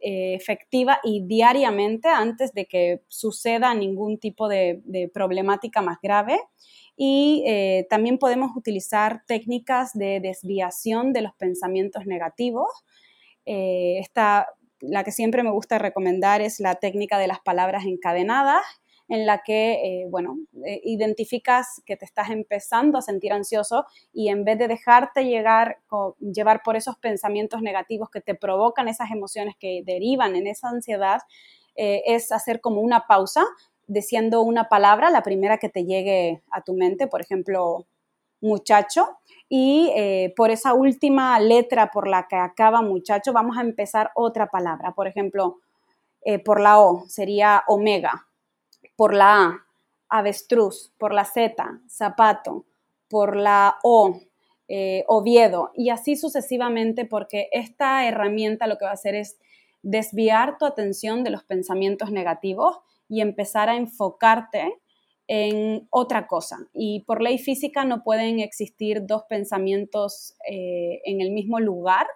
eh, 0.02 0.34
efectiva 0.34 1.00
y 1.02 1.26
diariamente 1.26 2.08
antes 2.08 2.52
de 2.52 2.66
que 2.66 3.00
suceda 3.08 3.72
ningún 3.72 4.18
tipo 4.18 4.46
de, 4.46 4.82
problemática 5.14 5.80
más 5.80 5.96
grave. 6.02 6.38
Y 6.94 7.42
eh, 7.46 7.86
también 7.88 8.18
podemos 8.18 8.54
utilizar 8.54 9.22
técnicas 9.26 9.94
de 9.94 10.20
desviación 10.20 11.14
de 11.14 11.22
los 11.22 11.32
pensamientos 11.36 12.04
negativos. 12.04 12.68
Eh, 13.46 13.98
esta, 14.00 14.48
la 14.80 15.04
que 15.04 15.10
siempre 15.10 15.42
me 15.42 15.52
gusta 15.52 15.78
recomendar 15.78 16.42
es 16.42 16.60
la 16.60 16.74
técnica 16.74 17.18
de 17.18 17.28
las 17.28 17.40
palabras 17.40 17.86
encadenadas, 17.86 18.62
en 19.08 19.24
la 19.26 19.42
que, 19.42 19.72
eh, 19.72 20.06
bueno, 20.10 20.38
eh, 20.66 20.80
identificas 20.84 21.82
que 21.86 21.96
te 21.96 22.04
estás 22.04 22.30
empezando 22.30 22.98
a 22.98 23.02
sentir 23.02 23.32
ansioso 23.32 23.86
y 24.12 24.28
en 24.28 24.44
vez 24.44 24.58
de 24.58 24.68
dejarte 24.68 25.24
llegar, 25.24 25.78
llevar 26.20 26.62
por 26.62 26.76
esos 26.76 26.96
pensamientos 26.98 27.62
negativos 27.62 28.10
que 28.10 28.20
te 28.20 28.34
provocan 28.34 28.86
esas 28.86 29.10
emociones 29.10 29.54
que 29.58 29.82
derivan 29.84 30.36
en 30.36 30.46
esa 30.46 30.68
ansiedad, 30.68 31.20
eh, 31.74 32.02
es 32.06 32.30
hacer 32.32 32.60
como 32.60 32.82
una 32.82 33.06
pausa, 33.06 33.44
diciendo 33.86 34.42
una 34.42 34.68
palabra, 34.68 35.10
la 35.10 35.22
primera 35.22 35.56
que 35.56 35.70
te 35.70 35.86
llegue 35.86 36.42
a 36.50 36.60
tu 36.62 36.74
mente, 36.74 37.06
por 37.06 37.22
ejemplo, 37.22 37.86
muchacho, 38.40 39.18
y 39.48 39.90
por 40.36 40.50
esa 40.50 40.74
última 40.74 41.40
letra 41.40 41.90
por 41.90 42.06
la 42.06 42.28
que 42.28 42.36
acaba 42.36 42.82
muchacho, 42.82 43.32
vamos 43.32 43.56
a 43.56 43.62
empezar 43.62 44.10
otra 44.14 44.48
palabra. 44.48 44.92
Por 44.92 45.08
ejemplo, 45.08 45.56
por 46.44 46.60
la 46.60 46.78
O 46.80 47.04
sería 47.08 47.64
omega 47.66 48.27
por 48.98 49.14
la 49.14 49.44
A, 49.44 49.66
avestruz, 50.08 50.92
por 50.98 51.14
la 51.14 51.24
Z, 51.24 51.82
zapato, 51.86 52.64
por 53.08 53.36
la 53.36 53.76
O, 53.84 54.20
eh, 54.66 55.04
Oviedo, 55.06 55.70
y 55.76 55.90
así 55.90 56.16
sucesivamente, 56.16 57.04
porque 57.04 57.48
esta 57.52 58.08
herramienta 58.08 58.66
lo 58.66 58.76
que 58.76 58.86
va 58.86 58.90
a 58.90 58.94
hacer 58.94 59.14
es 59.14 59.38
desviar 59.82 60.58
tu 60.58 60.66
atención 60.66 61.22
de 61.22 61.30
los 61.30 61.44
pensamientos 61.44 62.10
negativos 62.10 62.80
y 63.08 63.20
empezar 63.20 63.68
a 63.68 63.76
enfocarte 63.76 64.80
en 65.28 65.86
otra 65.90 66.26
cosa. 66.26 66.58
Y 66.74 67.04
por 67.04 67.22
ley 67.22 67.38
física 67.38 67.84
no 67.84 68.02
pueden 68.02 68.40
existir 68.40 69.06
dos 69.06 69.22
pensamientos 69.28 70.34
eh, 70.50 71.02
en 71.04 71.20
el 71.20 71.30
mismo 71.30 71.60
lugar 71.60 72.08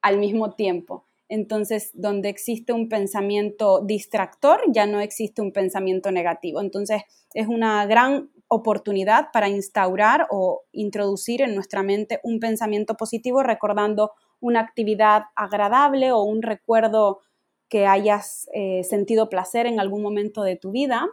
al 0.00 0.18
mismo 0.18 0.52
tiempo. 0.54 1.07
Entonces, 1.28 1.90
donde 1.94 2.28
existe 2.30 2.72
un 2.72 2.88
pensamiento 2.88 3.80
distractor, 3.84 4.60
ya 4.72 4.86
no 4.86 5.00
existe 5.00 5.42
un 5.42 5.52
pensamiento 5.52 6.10
negativo. 6.10 6.60
Entonces, 6.60 7.02
es 7.34 7.46
una 7.46 7.84
gran 7.86 8.30
oportunidad 8.48 9.28
para 9.30 9.48
instaurar 9.48 10.26
o 10.30 10.62
introducir 10.72 11.42
en 11.42 11.54
nuestra 11.54 11.82
mente 11.82 12.18
un 12.22 12.40
pensamiento 12.40 12.94
positivo 12.96 13.42
recordando 13.42 14.12
una 14.40 14.60
actividad 14.60 15.24
agradable 15.36 16.12
o 16.12 16.22
un 16.22 16.40
recuerdo 16.40 17.20
que 17.68 17.86
hayas 17.86 18.48
eh, 18.54 18.82
sentido 18.84 19.28
placer 19.28 19.66
en 19.66 19.80
algún 19.80 20.00
momento 20.00 20.42
de 20.42 20.56
tu 20.56 20.70
vida. 20.70 21.06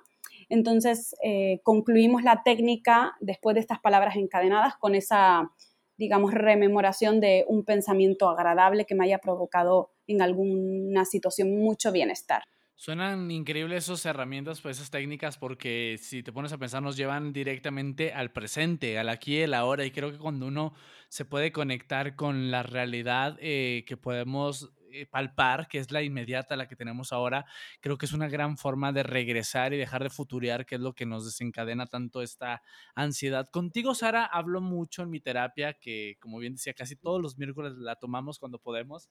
Entonces, 0.48 1.13
eh, 1.24 1.60
concluimos 1.63 2.24
la 2.24 2.43
técnica 2.43 3.15
después 3.19 3.55
de 3.55 3.60
estas 3.60 3.79
palabras 3.79 4.15
encadenadas 4.15 4.77
con 4.77 4.95
esa 4.95 5.51
digamos, 5.98 6.34
rememoración 6.34 7.19
de 7.19 7.45
un 7.48 7.63
pensamiento 7.63 8.29
agradable 8.29 8.86
que 8.86 8.95
me 8.95 9.05
haya 9.05 9.19
provocado 9.19 9.91
en 10.07 10.21
alguna 10.21 11.05
situación 11.05 11.57
mucho 11.57 11.91
bienestar. 11.91 12.43
Suenan 12.77 13.31
increíbles 13.31 13.85
esas 13.85 14.05
herramientas, 14.05 14.59
pues 14.59 14.77
esas 14.77 14.91
técnicas, 14.91 15.38
porque 15.38 15.97
si 15.97 16.24
te 16.24 16.33
pones 16.33 16.51
a 16.51 16.57
pensar, 16.57 16.83
nos 16.83 16.97
llevan 16.97 17.31
directamente 17.31 18.12
al 18.12 18.33
presente, 18.33 19.00
al 19.00 19.07
aquí 19.07 19.35
y 19.35 19.41
el 19.41 19.53
ahora. 19.53 19.85
Y 19.85 19.91
creo 19.91 20.12
que 20.12 20.17
cuando 20.17 20.47
uno 20.47 20.74
se 21.07 21.24
puede 21.24 21.53
conectar 21.53 22.17
con 22.17 22.51
la 22.51 22.63
realidad 22.63 23.38
eh, 23.39 23.85
que 23.88 23.95
podemos 23.95 24.74
eh, 24.91 25.05
palpar, 25.05 25.69
que 25.69 25.79
es 25.79 25.89
la 25.91 26.03
inmediata, 26.03 26.57
la 26.57 26.67
que 26.67 26.75
tenemos 26.75 27.13
ahora, 27.13 27.45
creo 27.79 27.97
que 27.97 28.05
es 28.05 28.13
una 28.13 28.27
gran 28.27 28.57
forma 28.57 28.91
de 28.91 29.03
regresar 29.03 29.74
y 29.74 29.77
dejar 29.77 30.03
de 30.03 30.09
futurear, 30.09 30.65
que 30.65 30.75
es 30.75 30.81
lo 30.81 30.93
que 30.93 31.05
nos 31.05 31.25
desencadena 31.25 31.85
tanto 31.85 32.21
esta 32.21 32.62
ansiedad. 32.93 33.50
Contigo, 33.50 33.95
Sara, 33.95 34.25
hablo 34.25 34.59
mucho 34.59 35.01
en 35.01 35.09
mi 35.09 35.21
terapia, 35.21 35.74
que 35.74 36.17
como 36.19 36.39
bien 36.39 36.53
decía, 36.53 36.74
casi 36.74 36.97
todos 36.97 37.21
los 37.21 37.38
miércoles 37.38 37.74
la 37.77 37.95
tomamos 37.95 38.38
cuando 38.38 38.57
podemos. 38.57 39.09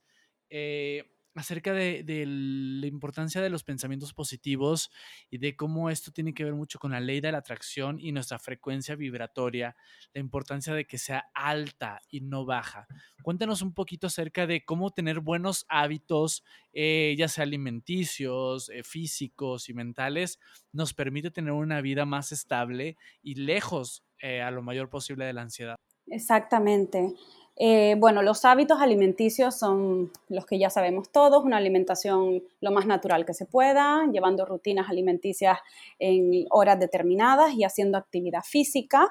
Eh, 0.49 1.03
acerca 1.35 1.73
de, 1.73 2.03
la 2.25 2.87
importancia 2.87 3.41
de 3.41 3.49
los 3.49 3.63
pensamientos 3.63 4.13
positivos 4.13 4.89
y 5.29 5.37
de 5.37 5.55
cómo 5.55 5.89
esto 5.89 6.11
tiene 6.11 6.33
que 6.33 6.45
ver 6.45 6.53
mucho 6.53 6.79
con 6.79 6.91
la 6.91 7.01
ley 7.01 7.19
de 7.19 7.31
la 7.31 7.39
atracción 7.39 7.99
y 7.99 8.13
nuestra 8.13 8.39
frecuencia 8.39 8.95
vibratoria, 8.95 9.75
la 10.13 10.21
importancia 10.21 10.73
de 10.73 10.85
que 10.85 10.97
sea 10.97 11.25
alta 11.33 11.99
y 12.09 12.21
no 12.21 12.45
baja. 12.45 12.87
Cuéntanos 13.21 13.61
un 13.61 13.73
poquito 13.73 14.07
acerca 14.07 14.47
de 14.47 14.63
cómo 14.63 14.91
tener 14.91 15.19
buenos 15.19 15.65
hábitos, 15.67 16.43
eh, 16.71 17.15
ya 17.17 17.27
sea 17.27 17.43
alimenticios, 17.43 18.69
eh, 18.69 18.83
físicos 18.83 19.67
y 19.67 19.73
mentales, 19.73 20.39
nos 20.71 20.93
permite 20.93 21.31
tener 21.31 21.51
una 21.51 21.81
vida 21.81 22.05
más 22.05 22.31
estable 22.31 22.97
y 23.21 23.35
lejos 23.35 24.03
a 24.21 24.49
lo 24.49 24.63
mayor 24.63 24.89
posible 24.89 25.25
de 25.25 25.33
la 25.33 25.41
ansiedad. 25.43 25.75
Exactamente. 26.07 27.13
Eh, 27.57 27.95
bueno, 27.97 28.21
los 28.21 28.43
hábitos 28.43 28.81
alimenticios 28.81 29.57
son 29.57 30.11
los 30.27 30.45
que 30.45 30.59
ya 30.59 30.69
sabemos 30.69 31.09
todos, 31.09 31.45
una 31.45 31.55
alimentación 31.55 32.43
lo 32.59 32.71
más 32.71 32.85
natural 32.85 33.25
que 33.25 33.33
se 33.33 33.45
pueda, 33.45 34.05
llevando 34.11 34.45
rutinas 34.45 34.89
alimenticias 34.89 35.59
en 35.97 36.45
horas 36.51 36.77
determinadas 36.79 37.53
y 37.53 37.63
haciendo 37.63 37.97
actividad 37.97 38.41
física. 38.43 39.07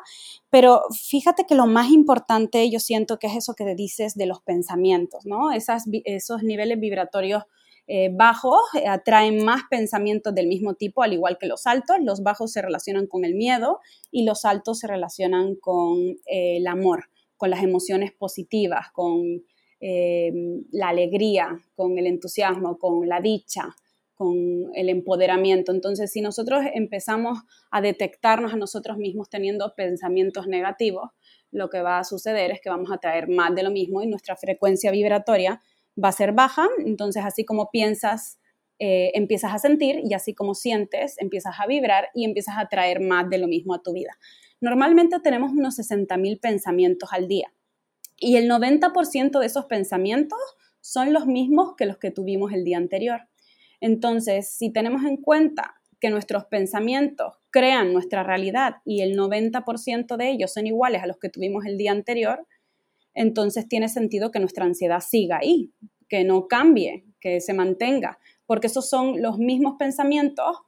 Pero 0.50 0.82
fíjate 0.92 1.46
que 1.46 1.54
lo 1.54 1.66
más 1.66 1.90
importante 1.90 2.68
yo 2.70 2.80
siento 2.80 3.18
que 3.18 3.28
es 3.28 3.36
eso 3.36 3.54
que 3.54 3.74
dices 3.74 4.14
de 4.14 4.26
los 4.26 4.42
pensamientos, 4.42 5.24
¿no? 5.24 5.50
esos 5.52 6.42
niveles 6.42 6.78
vibratorios 6.78 7.44
eh, 7.86 8.10
bajos 8.12 8.60
eh, 8.74 8.86
atraen 8.88 9.44
más 9.44 9.62
pensamientos 9.70 10.34
del 10.34 10.46
mismo 10.46 10.74
tipo, 10.74 11.02
al 11.02 11.12
igual 11.12 11.38
que 11.38 11.46
los 11.46 11.66
altos. 11.66 11.96
Los 12.00 12.22
bajos 12.22 12.52
se 12.52 12.62
relacionan 12.62 13.06
con 13.06 13.24
el 13.24 13.34
miedo 13.34 13.80
y 14.10 14.24
los 14.24 14.44
altos 14.44 14.78
se 14.78 14.86
relacionan 14.86 15.56
con 15.56 16.16
el 16.26 16.66
amor 16.66 17.08
con 17.36 17.50
las 17.50 17.62
emociones 17.62 18.12
positivas, 18.12 18.90
con 18.92 19.42
em, 19.80 20.64
la 20.70 20.88
alegría, 20.88 21.60
con 21.74 21.98
el 21.98 22.06
entusiasmo, 22.06 22.78
con 22.78 23.08
la 23.08 23.20
dicha, 23.20 23.74
con 24.14 24.70
el 24.74 24.88
empoderamiento. 24.88 25.72
Entonces, 25.72 26.10
si 26.10 26.20
nosotros 26.20 26.64
empezamos 26.72 27.40
a 27.70 27.80
detectarnos 27.82 28.54
a 28.54 28.56
nosotros 28.56 28.96
mismos 28.96 29.28
teniendo 29.28 29.74
pensamientos 29.76 30.46
negativos, 30.46 31.10
lo 31.50 31.68
que 31.68 31.82
va 31.82 31.98
a 31.98 32.04
suceder 32.04 32.50
es 32.50 32.60
que 32.62 32.70
vamos 32.70 32.90
a 32.92 32.98
traer 32.98 33.28
más 33.28 33.54
de 33.54 33.62
lo 33.62 33.70
mismo 33.70 34.02
y 34.02 34.06
nuestra 34.06 34.36
frecuencia 34.36 34.90
vibratoria 34.90 35.60
va 36.02 36.08
a 36.08 36.12
ser 36.12 36.32
baja. 36.32 36.68
Entonces, 36.84 37.24
así 37.24 37.44
como 37.44 37.70
piensas, 37.70 38.38
eh, 38.78 39.12
empiezas 39.14 39.54
a 39.54 39.58
sentir 39.58 40.00
y 40.04 40.14
así 40.14 40.34
como 40.34 40.54
sientes, 40.54 41.16
empiezas 41.18 41.54
a 41.58 41.66
vibrar 41.66 42.08
y 42.14 42.24
empiezas 42.24 42.56
a 42.58 42.68
traer 42.68 43.00
más 43.00 43.28
de 43.30 43.38
lo 43.38 43.46
mismo 43.46 43.74
a 43.74 43.82
tu 43.82 43.92
vida. 43.92 44.16
Normalmente 44.60 45.20
tenemos 45.20 45.52
unos 45.52 45.78
60.000 45.78 46.40
pensamientos 46.40 47.10
al 47.12 47.28
día 47.28 47.52
y 48.18 48.36
el 48.36 48.48
90% 48.48 49.38
de 49.38 49.46
esos 49.46 49.66
pensamientos 49.66 50.38
son 50.80 51.12
los 51.12 51.26
mismos 51.26 51.74
que 51.76 51.86
los 51.86 51.98
que 51.98 52.10
tuvimos 52.10 52.52
el 52.52 52.64
día 52.64 52.78
anterior. 52.78 53.20
Entonces, 53.80 54.50
si 54.56 54.72
tenemos 54.72 55.04
en 55.04 55.18
cuenta 55.18 55.74
que 56.00 56.10
nuestros 56.10 56.44
pensamientos 56.46 57.34
crean 57.50 57.92
nuestra 57.92 58.22
realidad 58.22 58.76
y 58.84 59.02
el 59.02 59.16
90% 59.16 60.16
de 60.16 60.30
ellos 60.30 60.52
son 60.52 60.66
iguales 60.66 61.02
a 61.02 61.06
los 61.06 61.18
que 61.18 61.30
tuvimos 61.30 61.64
el 61.64 61.78
día 61.78 61.92
anterior, 61.92 62.46
entonces 63.14 63.68
tiene 63.68 63.88
sentido 63.88 64.30
que 64.30 64.40
nuestra 64.40 64.64
ansiedad 64.64 65.00
siga 65.00 65.38
ahí, 65.38 65.73
que 66.09 66.25
no 66.25 66.49
cambie, 66.49 67.04
que 67.21 67.40
se 67.40 67.54
mantenga, 67.54 68.18
porque 68.47 68.66
esos 68.66 68.88
son 68.88 69.23
los 69.23 69.38
mismos 69.38 69.76
pensamientos 69.78 70.59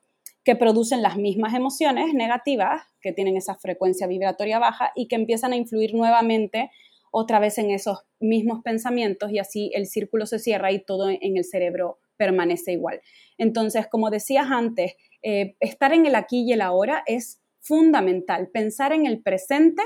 que 0.44 0.56
producen 0.56 1.02
las 1.02 1.16
mismas 1.16 1.54
emociones 1.54 2.14
negativas, 2.14 2.82
que 3.00 3.12
tienen 3.12 3.36
esa 3.36 3.56
frecuencia 3.56 4.06
vibratoria 4.06 4.58
baja 4.58 4.92
y 4.94 5.08
que 5.08 5.16
empiezan 5.16 5.52
a 5.52 5.56
influir 5.56 5.92
nuevamente 5.94 6.70
otra 7.10 7.40
vez 7.40 7.58
en 7.58 7.70
esos 7.70 8.04
mismos 8.20 8.62
pensamientos 8.62 9.32
y 9.32 9.38
así 9.38 9.70
el 9.74 9.86
círculo 9.86 10.26
se 10.26 10.38
cierra 10.38 10.70
y 10.70 10.84
todo 10.84 11.10
en 11.10 11.36
el 11.36 11.44
cerebro 11.44 11.98
permanece 12.16 12.72
igual. 12.72 13.00
Entonces, 13.38 13.86
como 13.88 14.10
decías 14.10 14.46
antes, 14.50 14.94
eh, 15.22 15.56
estar 15.60 15.92
en 15.92 16.06
el 16.06 16.14
aquí 16.14 16.44
y 16.46 16.52
el 16.52 16.60
ahora 16.60 17.02
es 17.06 17.40
fundamental. 17.60 18.48
Pensar 18.52 18.92
en 18.92 19.06
el 19.06 19.22
presente 19.22 19.82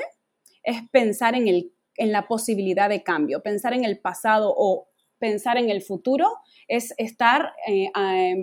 es 0.63 0.83
pensar 0.91 1.35
en, 1.35 1.49
el, 1.49 1.73
en 2.01 2.13
la 2.13 2.27
posibilidad 2.27 2.89
de 2.89 3.03
cambio. 3.03 3.43
Pensar 3.43 3.75
en 3.75 3.85
el 3.85 3.99
pasado 3.99 4.55
o 4.57 4.89
pensar 5.19 5.59
en 5.59 5.69
el 5.69 5.83
futuro 5.83 6.39
es 6.67 6.95
estar 6.97 7.53
eh, 7.69 7.91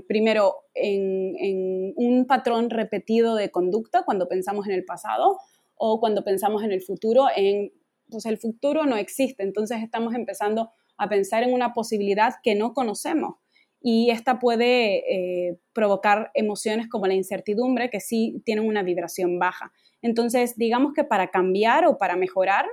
primero 0.07 0.57
en, 0.75 1.93
un 1.95 2.27
patrón 2.27 2.69
repetido 2.69 3.35
de 3.35 3.49
conducta 3.49 4.05
cuando 4.05 4.29
pensamos 4.29 4.67
en 4.67 4.73
el 4.73 4.85
pasado 4.85 5.39
o 5.75 5.99
cuando 5.99 6.23
pensamos 6.23 6.63
en 6.63 6.71
el 6.71 6.83
futuro, 6.83 7.25
en, 7.35 7.73
pues 8.11 8.27
el 8.27 8.37
futuro 8.37 8.85
no 8.85 8.95
existe, 8.95 9.41
entonces 9.41 9.81
estamos 9.81 10.13
empezando 10.13 10.69
a 10.97 11.09
pensar 11.09 11.41
en 11.41 11.51
una 11.51 11.73
posibilidad 11.73 12.35
que 12.43 12.53
no 12.53 12.75
conocemos 12.75 13.37
y 13.81 14.11
esta 14.11 14.37
puede 14.37 15.49
eh, 15.49 15.59
provocar 15.73 16.29
emociones 16.35 16.87
como 16.87 17.07
la 17.07 17.15
incertidumbre 17.15 17.89
que 17.89 18.01
sí 18.01 18.39
tienen 18.45 18.67
una 18.67 18.83
vibración 18.83 19.39
baja. 19.39 19.71
Entonces, 20.03 20.57
digamos 20.57 20.93
que 20.93 21.03
para 21.03 21.29
cambiar 21.29 21.87
o 21.87 21.97
para 21.97 22.15
mejorar 22.15 22.67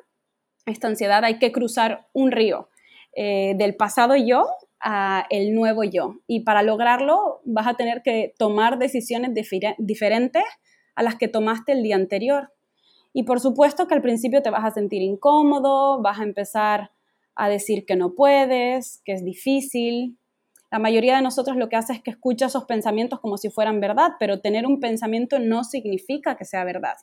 esta 0.67 0.89
ansiedad 0.89 1.25
hay 1.25 1.39
que 1.39 1.53
cruzar 1.53 2.09
un 2.13 2.33
río 2.33 2.69
eh, 3.15 3.55
del 3.57 3.77
pasado 3.77 4.17
yo 4.17 4.47
a 4.81 5.27
el 5.31 5.55
nuevo 5.55 5.85
yo. 5.85 6.17
Y 6.27 6.41
para 6.41 6.63
lograrlo 6.63 7.41
vas 7.45 7.67
a 7.67 7.75
tener 7.75 8.03
que 8.03 8.35
tomar 8.39 8.79
decisiones 8.79 9.31
diferentes 9.79 10.45
a 10.95 11.03
las 11.03 11.17
que 11.17 11.29
tomaste 11.29 11.73
el 11.73 11.83
día 11.83 11.97
anterior. 11.97 12.53
Y 13.13 13.23
por 13.23 13.41
supuesto 13.41 13.87
que 13.87 13.95
al 13.95 14.03
principio 14.03 14.43
te 14.43 14.51
vas 14.51 14.65
a 14.65 14.73
sentir 14.73 15.03
incómodo, 15.03 16.03
vas 16.03 16.19
a 16.19 16.25
empezar 16.25 16.91
a 17.37 17.49
decir 17.49 17.87
que 17.87 17.97
no 17.97 18.15
puedes, 18.15 19.01
que 19.05 19.13
es 19.13 19.25
difícil. 19.25 20.19
La 20.71 20.79
mayoría 20.79 21.17
de 21.17 21.23
nosotros 21.23 21.57
lo 21.57 21.69
que 21.69 21.77
hace 21.77 21.93
es 21.93 22.03
que 22.03 22.11
escucha 22.11 22.47
esos 22.47 22.65
pensamientos 22.65 23.21
como 23.21 23.37
si 23.39 23.51
fueran 23.51 23.81
verdad, 23.81 24.13
pero 24.19 24.41
tener 24.41 24.67
un 24.67 24.81
pensamiento 24.81 25.39
no 25.39 25.63
significa 25.63 26.37
que 26.37 26.45
sea 26.45 26.65
verdad. 26.65 26.97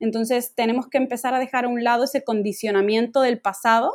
Entonces 0.00 0.54
tenemos 0.54 0.88
que 0.88 0.98
empezar 0.98 1.34
a 1.34 1.38
dejar 1.38 1.64
a 1.64 1.68
un 1.68 1.82
lado 1.84 2.04
ese 2.04 2.22
condicionamiento 2.24 3.20
del 3.20 3.40
pasado 3.40 3.92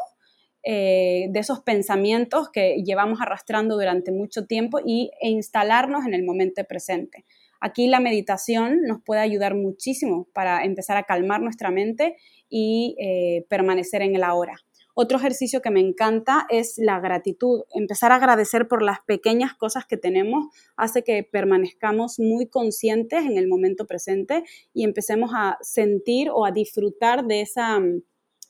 eh, 0.65 1.27
de 1.29 1.39
esos 1.41 1.59
pensamientos 1.59 2.49
que 2.49 2.81
llevamos 2.85 3.19
arrastrando 3.19 3.75
durante 3.75 4.13
mucho 4.13 4.45
tiempo 4.45 4.79
y, 4.85 5.11
e 5.21 5.29
instalarnos 5.29 6.05
en 6.05 6.13
el 6.13 6.23
momento 6.23 6.63
presente. 6.63 7.25
Aquí 7.59 7.87
la 7.87 7.99
meditación 7.99 8.81
nos 8.83 9.01
puede 9.03 9.19
ayudar 9.19 9.55
muchísimo 9.55 10.27
para 10.33 10.63
empezar 10.63 10.95
a 10.95 11.03
calmar 11.03 11.41
nuestra 11.41 11.69
mente 11.69 12.15
y 12.49 12.95
eh, 12.97 13.45
permanecer 13.49 14.03
en 14.03 14.15
el 14.15 14.23
ahora. 14.23 14.55
Otro 14.95 15.17
ejercicio 15.17 15.61
que 15.61 15.71
me 15.71 15.79
encanta 15.79 16.45
es 16.49 16.75
la 16.77 16.99
gratitud. 16.99 17.63
Empezar 17.73 18.11
a 18.11 18.15
agradecer 18.15 18.67
por 18.67 18.83
las 18.83 18.99
pequeñas 19.01 19.55
cosas 19.55 19.85
que 19.87 19.97
tenemos 19.97 20.45
hace 20.75 21.03
que 21.03 21.23
permanezcamos 21.23 22.19
muy 22.19 22.47
conscientes 22.47 23.25
en 23.25 23.37
el 23.37 23.47
momento 23.47 23.87
presente 23.87 24.43
y 24.71 24.83
empecemos 24.83 25.31
a 25.33 25.57
sentir 25.61 26.29
o 26.31 26.45
a 26.45 26.51
disfrutar 26.51 27.25
de 27.25 27.41
esa 27.41 27.79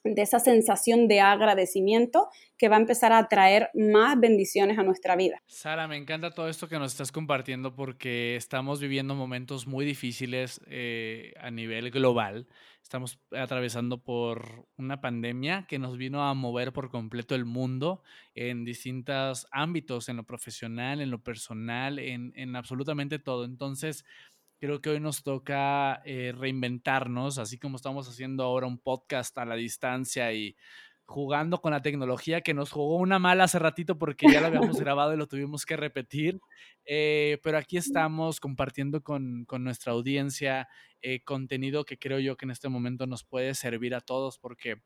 de 0.03 0.21
esa 0.21 0.39
sensación 0.39 1.07
de 1.07 1.21
agradecimiento 1.21 2.29
que 2.57 2.69
va 2.69 2.75
a 2.75 2.79
empezar 2.79 3.13
a 3.13 3.27
traer 3.27 3.69
más 3.73 4.19
bendiciones 4.19 4.77
a 4.77 4.83
nuestra 4.83 5.15
vida. 5.15 5.41
Sara, 5.47 5.87
me 5.87 5.97
encanta 5.97 6.31
todo 6.31 6.49
esto 6.49 6.67
que 6.67 6.79
nos 6.79 6.91
estás 6.91 7.11
compartiendo 7.11 7.75
porque 7.75 8.35
estamos 8.35 8.79
viviendo 8.79 9.15
momentos 9.15 9.67
muy 9.67 9.85
difíciles 9.85 10.61
eh, 10.67 11.33
a 11.39 11.51
nivel 11.51 11.91
global. 11.91 12.47
Estamos 12.81 13.17
atravesando 13.31 14.03
por 14.03 14.67
una 14.77 14.99
pandemia 14.99 15.65
que 15.69 15.79
nos 15.79 15.97
vino 15.97 16.21
a 16.21 16.33
mover 16.33 16.73
por 16.73 16.89
completo 16.89 17.33
el 17.33 17.45
mundo 17.45 18.03
en 18.35 18.65
distintos 18.65 19.47
ámbitos, 19.51 20.09
en 20.09 20.17
lo 20.17 20.25
profesional, 20.25 20.99
en 20.99 21.09
lo 21.09 21.23
personal, 21.23 21.97
en, 21.97 22.33
en 22.35 22.57
absolutamente 22.57 23.19
todo. 23.19 23.45
Entonces, 23.45 24.03
Creo 24.59 24.81
que 24.81 24.91
hoy 24.91 24.99
nos 24.99 25.23
toca 25.23 26.01
eh, 26.05 26.33
reinventarnos, 26.37 27.37
así 27.37 27.57
como 27.57 27.75
estamos 27.75 28.07
haciendo 28.07 28.43
ahora 28.43 28.67
un 28.67 28.79
podcast 28.79 29.37
a 29.37 29.45
la 29.45 29.55
distancia 29.55 30.31
y 30.33 30.55
jugando 31.05 31.59
con 31.61 31.71
la 31.71 31.81
tecnología 31.81 32.41
que 32.41 32.53
nos 32.53 32.71
jugó 32.71 32.97
una 32.97 33.19
mala 33.19 33.43
hace 33.43 33.59
ratito 33.59 33.97
porque 33.97 34.31
ya 34.31 34.39
lo 34.39 34.47
habíamos 34.47 34.79
grabado 34.79 35.13
y 35.13 35.17
lo 35.17 35.27
tuvimos 35.27 35.65
que 35.65 35.75
repetir. 35.75 36.39
Eh, 36.85 37.39
pero 37.43 37.57
aquí 37.57 37.77
estamos 37.77 38.39
compartiendo 38.39 39.03
con, 39.03 39.45
con 39.45 39.63
nuestra 39.63 39.93
audiencia 39.93 40.67
eh, 41.01 41.23
contenido 41.23 41.83
que 41.85 41.97
creo 41.99 42.19
yo 42.19 42.37
que 42.37 42.45
en 42.45 42.51
este 42.51 42.69
momento 42.69 43.05
nos 43.05 43.23
puede 43.23 43.53
servir 43.55 43.95
a 43.95 44.01
todos 44.01 44.37
porque 44.39 44.81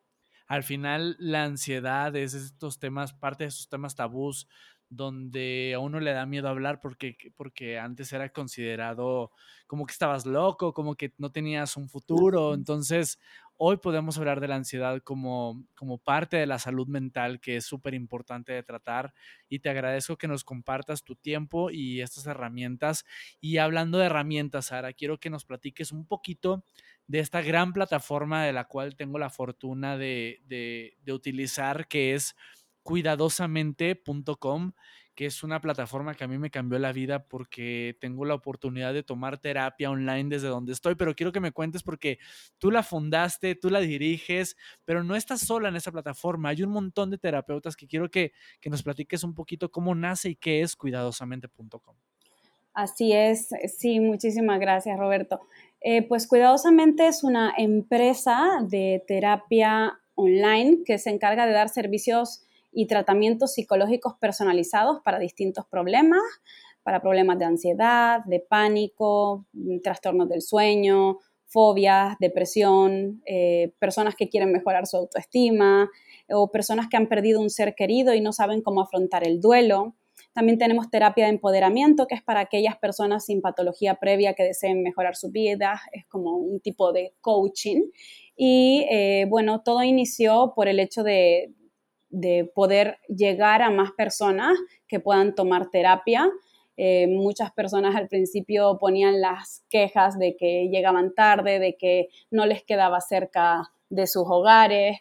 al 0.47 0.63
final 0.63 1.15
la 1.19 1.43
ansiedad 1.43 2.15
es 2.15 2.33
estos 2.33 2.79
temas, 2.79 3.13
parte 3.13 3.43
de 3.43 3.49
esos 3.49 3.69
temas 3.69 3.95
tabús 3.95 4.47
donde 4.89 5.73
a 5.75 5.79
uno 5.79 5.99
le 5.99 6.11
da 6.13 6.25
miedo 6.25 6.47
hablar 6.49 6.79
porque, 6.79 7.17
porque 7.35 7.77
antes 7.79 8.11
era 8.13 8.29
considerado 8.29 9.31
como 9.67 9.85
que 9.85 9.91
estabas 9.91 10.25
loco, 10.25 10.73
como 10.73 10.95
que 10.95 11.13
no 11.17 11.31
tenías 11.31 11.75
un 11.77 11.89
futuro. 11.89 12.53
Entonces, 12.53 13.19
hoy 13.57 13.77
podemos 13.77 14.17
hablar 14.17 14.39
de 14.39 14.47
la 14.47 14.55
ansiedad 14.55 15.01
como, 15.03 15.65
como 15.75 15.97
parte 15.97 16.37
de 16.37 16.45
la 16.45 16.59
salud 16.59 16.87
mental, 16.87 17.39
que 17.39 17.57
es 17.57 17.65
súper 17.65 17.93
importante 17.93 18.53
de 18.53 18.63
tratar. 18.63 19.13
Y 19.49 19.59
te 19.59 19.69
agradezco 19.69 20.17
que 20.17 20.27
nos 20.27 20.43
compartas 20.43 21.03
tu 21.03 21.15
tiempo 21.15 21.69
y 21.71 22.01
estas 22.01 22.25
herramientas. 22.27 23.05
Y 23.41 23.57
hablando 23.57 23.97
de 23.97 24.05
herramientas, 24.05 24.67
Sara, 24.67 24.93
quiero 24.93 25.19
que 25.19 25.29
nos 25.29 25.45
platiques 25.45 25.91
un 25.91 26.05
poquito 26.05 26.63
de 27.07 27.19
esta 27.19 27.41
gran 27.41 27.73
plataforma 27.73 28.43
de 28.43 28.53
la 28.53 28.65
cual 28.65 28.95
tengo 28.95 29.17
la 29.17 29.29
fortuna 29.29 29.97
de, 29.97 30.41
de, 30.45 30.97
de 31.01 31.13
utilizar, 31.13 31.87
que 31.87 32.13
es 32.13 32.35
cuidadosamente.com, 32.87 34.71
que 35.13 35.25
es 35.25 35.43
una 35.43 35.59
plataforma 35.59 36.15
que 36.15 36.23
a 36.23 36.27
mí 36.29 36.37
me 36.37 36.49
cambió 36.49 36.79
la 36.79 36.93
vida 36.93 37.27
porque 37.27 37.97
tengo 37.99 38.23
la 38.23 38.33
oportunidad 38.33 38.93
de 38.93 39.03
tomar 39.03 39.39
terapia 39.39 39.91
online 39.91 40.29
desde 40.29 40.47
donde 40.47 40.71
estoy, 40.71 40.95
pero 40.95 41.13
quiero 41.13 41.33
que 41.33 41.41
me 41.41 41.51
cuentes 41.51 41.83
porque 41.83 42.17
tú 42.57 42.71
la 42.71 42.83
fundaste, 42.83 43.55
tú 43.55 43.69
la 43.69 43.81
diriges, 43.81 44.55
pero 44.85 45.03
no 45.03 45.17
estás 45.17 45.41
sola 45.41 45.67
en 45.67 45.75
esa 45.75 45.91
plataforma, 45.91 46.47
hay 46.47 46.63
un 46.63 46.69
montón 46.69 47.09
de 47.09 47.17
terapeutas 47.17 47.75
que 47.75 47.87
quiero 47.87 48.09
que, 48.09 48.31
nos 48.67 48.83
platiques 48.83 49.21
un 49.25 49.33
poquito 49.33 49.69
cómo 49.69 49.93
nace 49.93 50.29
y 50.29 50.35
qué 50.37 50.61
es 50.61 50.77
cuidadosamente.com. 50.77 51.97
Así 52.73 53.11
es, 53.11 53.49
sí, 53.77 53.99
muchísimas 53.99 54.61
gracias 54.61 54.97
Roberto. 54.97 55.41
Eh, 55.81 56.07
pues 56.07 56.25
Cuidadosamente 56.25 57.05
es 57.05 57.25
una 57.25 57.53
empresa 57.57 58.59
de 58.61 59.03
terapia 59.05 59.99
online 60.15 60.83
que 60.85 60.97
se 60.99 61.09
encarga 61.09 61.45
de 61.45 61.51
dar 61.51 61.67
servicios 61.67 62.46
y 62.77 62.85
tratamientos 62.85 63.55
psicológicos 63.55 64.13
personalizados 64.19 64.99
para 65.03 65.17
distintos 65.17 65.65
problemas, 65.65 66.21
para 66.83 67.01
problemas 67.01 67.39
de 67.39 67.45
ansiedad, 67.45 68.19
de 68.25 68.39
pánico, 68.39 69.47
mm, 69.53 69.79
trastornos 69.79 70.29
del 70.29 70.43
sueño, 70.43 71.17
fobias, 71.47 72.15
depresión, 72.19 73.23
eh, 73.25 73.73
personas 73.79 74.13
que 74.13 74.29
quieren 74.29 74.51
mejorar 74.51 74.85
su 74.85 74.95
autoestima 74.95 75.89
o 76.29 76.51
personas 76.51 76.87
que 76.87 76.97
han 76.97 77.07
perdido 77.07 77.41
un 77.41 77.49
ser 77.49 77.73
querido 77.73 78.13
y 78.13 78.21
no 78.21 78.31
saben 78.31 78.61
cómo 78.61 78.81
afrontar 78.81 79.25
el 79.25 79.41
duelo. 79.41 79.95
También 80.33 80.59
tenemos 80.59 80.91
terapia 80.91 81.25
de 81.25 81.31
empoderamiento, 81.31 82.05
que 82.05 82.13
es 82.13 82.21
para 82.21 82.41
aquellas 82.41 82.77
personas 82.77 83.25
sin 83.25 83.41
patología 83.41 83.95
previa 83.95 84.35
que 84.35 84.43
deseen 84.43 84.83
mejorar 84.83 85.15
su 85.15 85.31
vida, 85.31 85.81
es 85.93 86.05
como 86.05 86.37
un 86.37 86.59
tipo 86.59 86.93
de 86.93 87.15
coaching. 87.21 87.89
Y 88.35 88.85
eh, 88.91 89.25
bueno, 89.27 89.63
todo 89.63 89.81
inició 89.81 90.53
por 90.55 90.67
el 90.67 90.79
hecho 90.79 91.01
de, 91.01 91.55
de 92.09 92.49
poder 92.53 92.99
llegar 93.07 93.61
a 93.61 93.69
más 93.69 93.91
personas 93.91 94.57
que 94.87 94.99
puedan 94.99 95.35
tomar 95.35 95.69
terapia. 95.69 96.29
Eh, 96.77 97.07
muchas 97.07 97.51
personas 97.51 97.95
al 97.95 98.07
principio 98.07 98.77
ponían 98.79 99.19
las 99.19 99.63
quejas 99.69 100.17
de 100.19 100.35
que 100.37 100.69
llegaban 100.71 101.13
tarde, 101.13 101.59
de 101.59 101.75
que 101.75 102.09
no 102.29 102.45
les 102.45 102.63
quedaba 102.63 103.01
cerca 103.01 103.71
de 103.89 104.05
sus 104.05 104.25
hogares, 104.27 104.99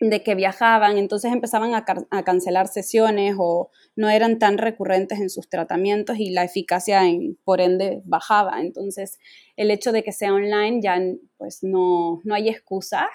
de 0.00 0.22
que 0.22 0.34
viajaban, 0.34 0.96
entonces 0.96 1.30
empezaban 1.30 1.74
a, 1.74 1.84
cancelar 2.24 2.68
sesiones 2.68 3.36
o 3.38 3.70
no 3.96 4.08
eran 4.08 4.38
tan 4.38 4.56
recurrentes 4.56 5.20
en 5.20 5.28
sus 5.28 5.50
tratamientos 5.50 6.18
y 6.18 6.30
la 6.30 6.42
eficacia 6.42 7.02
por 7.44 7.60
ende 7.60 8.00
bajaba. 8.04 8.62
Entonces 8.62 9.18
el 9.56 9.70
hecho 9.70 9.92
de 9.92 10.02
que 10.02 10.12
sea 10.12 10.32
online 10.32 10.80
ya 10.82 10.98
pues 11.36 11.58
no, 11.62 12.20
no 12.24 12.34
hay 12.34 12.48
excusas 12.48 13.08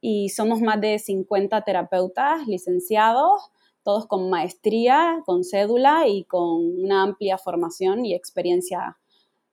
y 0.00 0.28
somos 0.30 0.60
más 0.60 0.80
de 0.80 0.98
50 0.98 1.62
terapeutas 1.62 2.46
licenciados, 2.46 3.50
todos 3.82 4.06
con 4.06 4.30
maestría, 4.30 5.22
con 5.26 5.44
cédula 5.44 6.06
y 6.06 6.24
con 6.24 6.82
una 6.82 7.02
amplia 7.02 7.38
formación 7.38 8.04
y 8.04 8.14
experiencia 8.14 8.98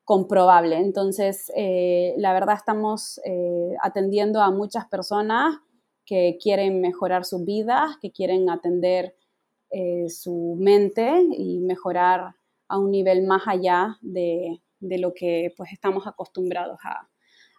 comprobable. 0.04 0.78
Entonces, 0.78 1.52
eh, 1.56 2.16
la 2.18 2.34
verdad 2.34 2.56
estamos 2.56 3.20
eh, 3.26 3.76
atendiendo 3.82 4.42
a 4.42 4.52
muchas 4.52 4.88
personas 4.88 5.58
que 6.06 6.38
quieren 6.42 6.82
mejorar 6.82 7.26
sus 7.26 7.46
vidas, 7.46 7.98
que 8.02 8.12
quieren 8.12 8.50
atender 8.50 9.16
eh, 9.70 10.10
su 10.10 10.56
mente 10.60 11.24
y 11.38 11.60
mejorar 11.60 12.36
a 12.68 12.78
un 12.80 12.90
nivel 12.92 13.26
más 13.28 13.44
allá 13.46 13.98
de, 14.02 14.60
lo 14.80 15.14
que 15.14 15.54
pues 15.56 15.72
estamos 15.74 16.08
acostumbrados 16.08 16.80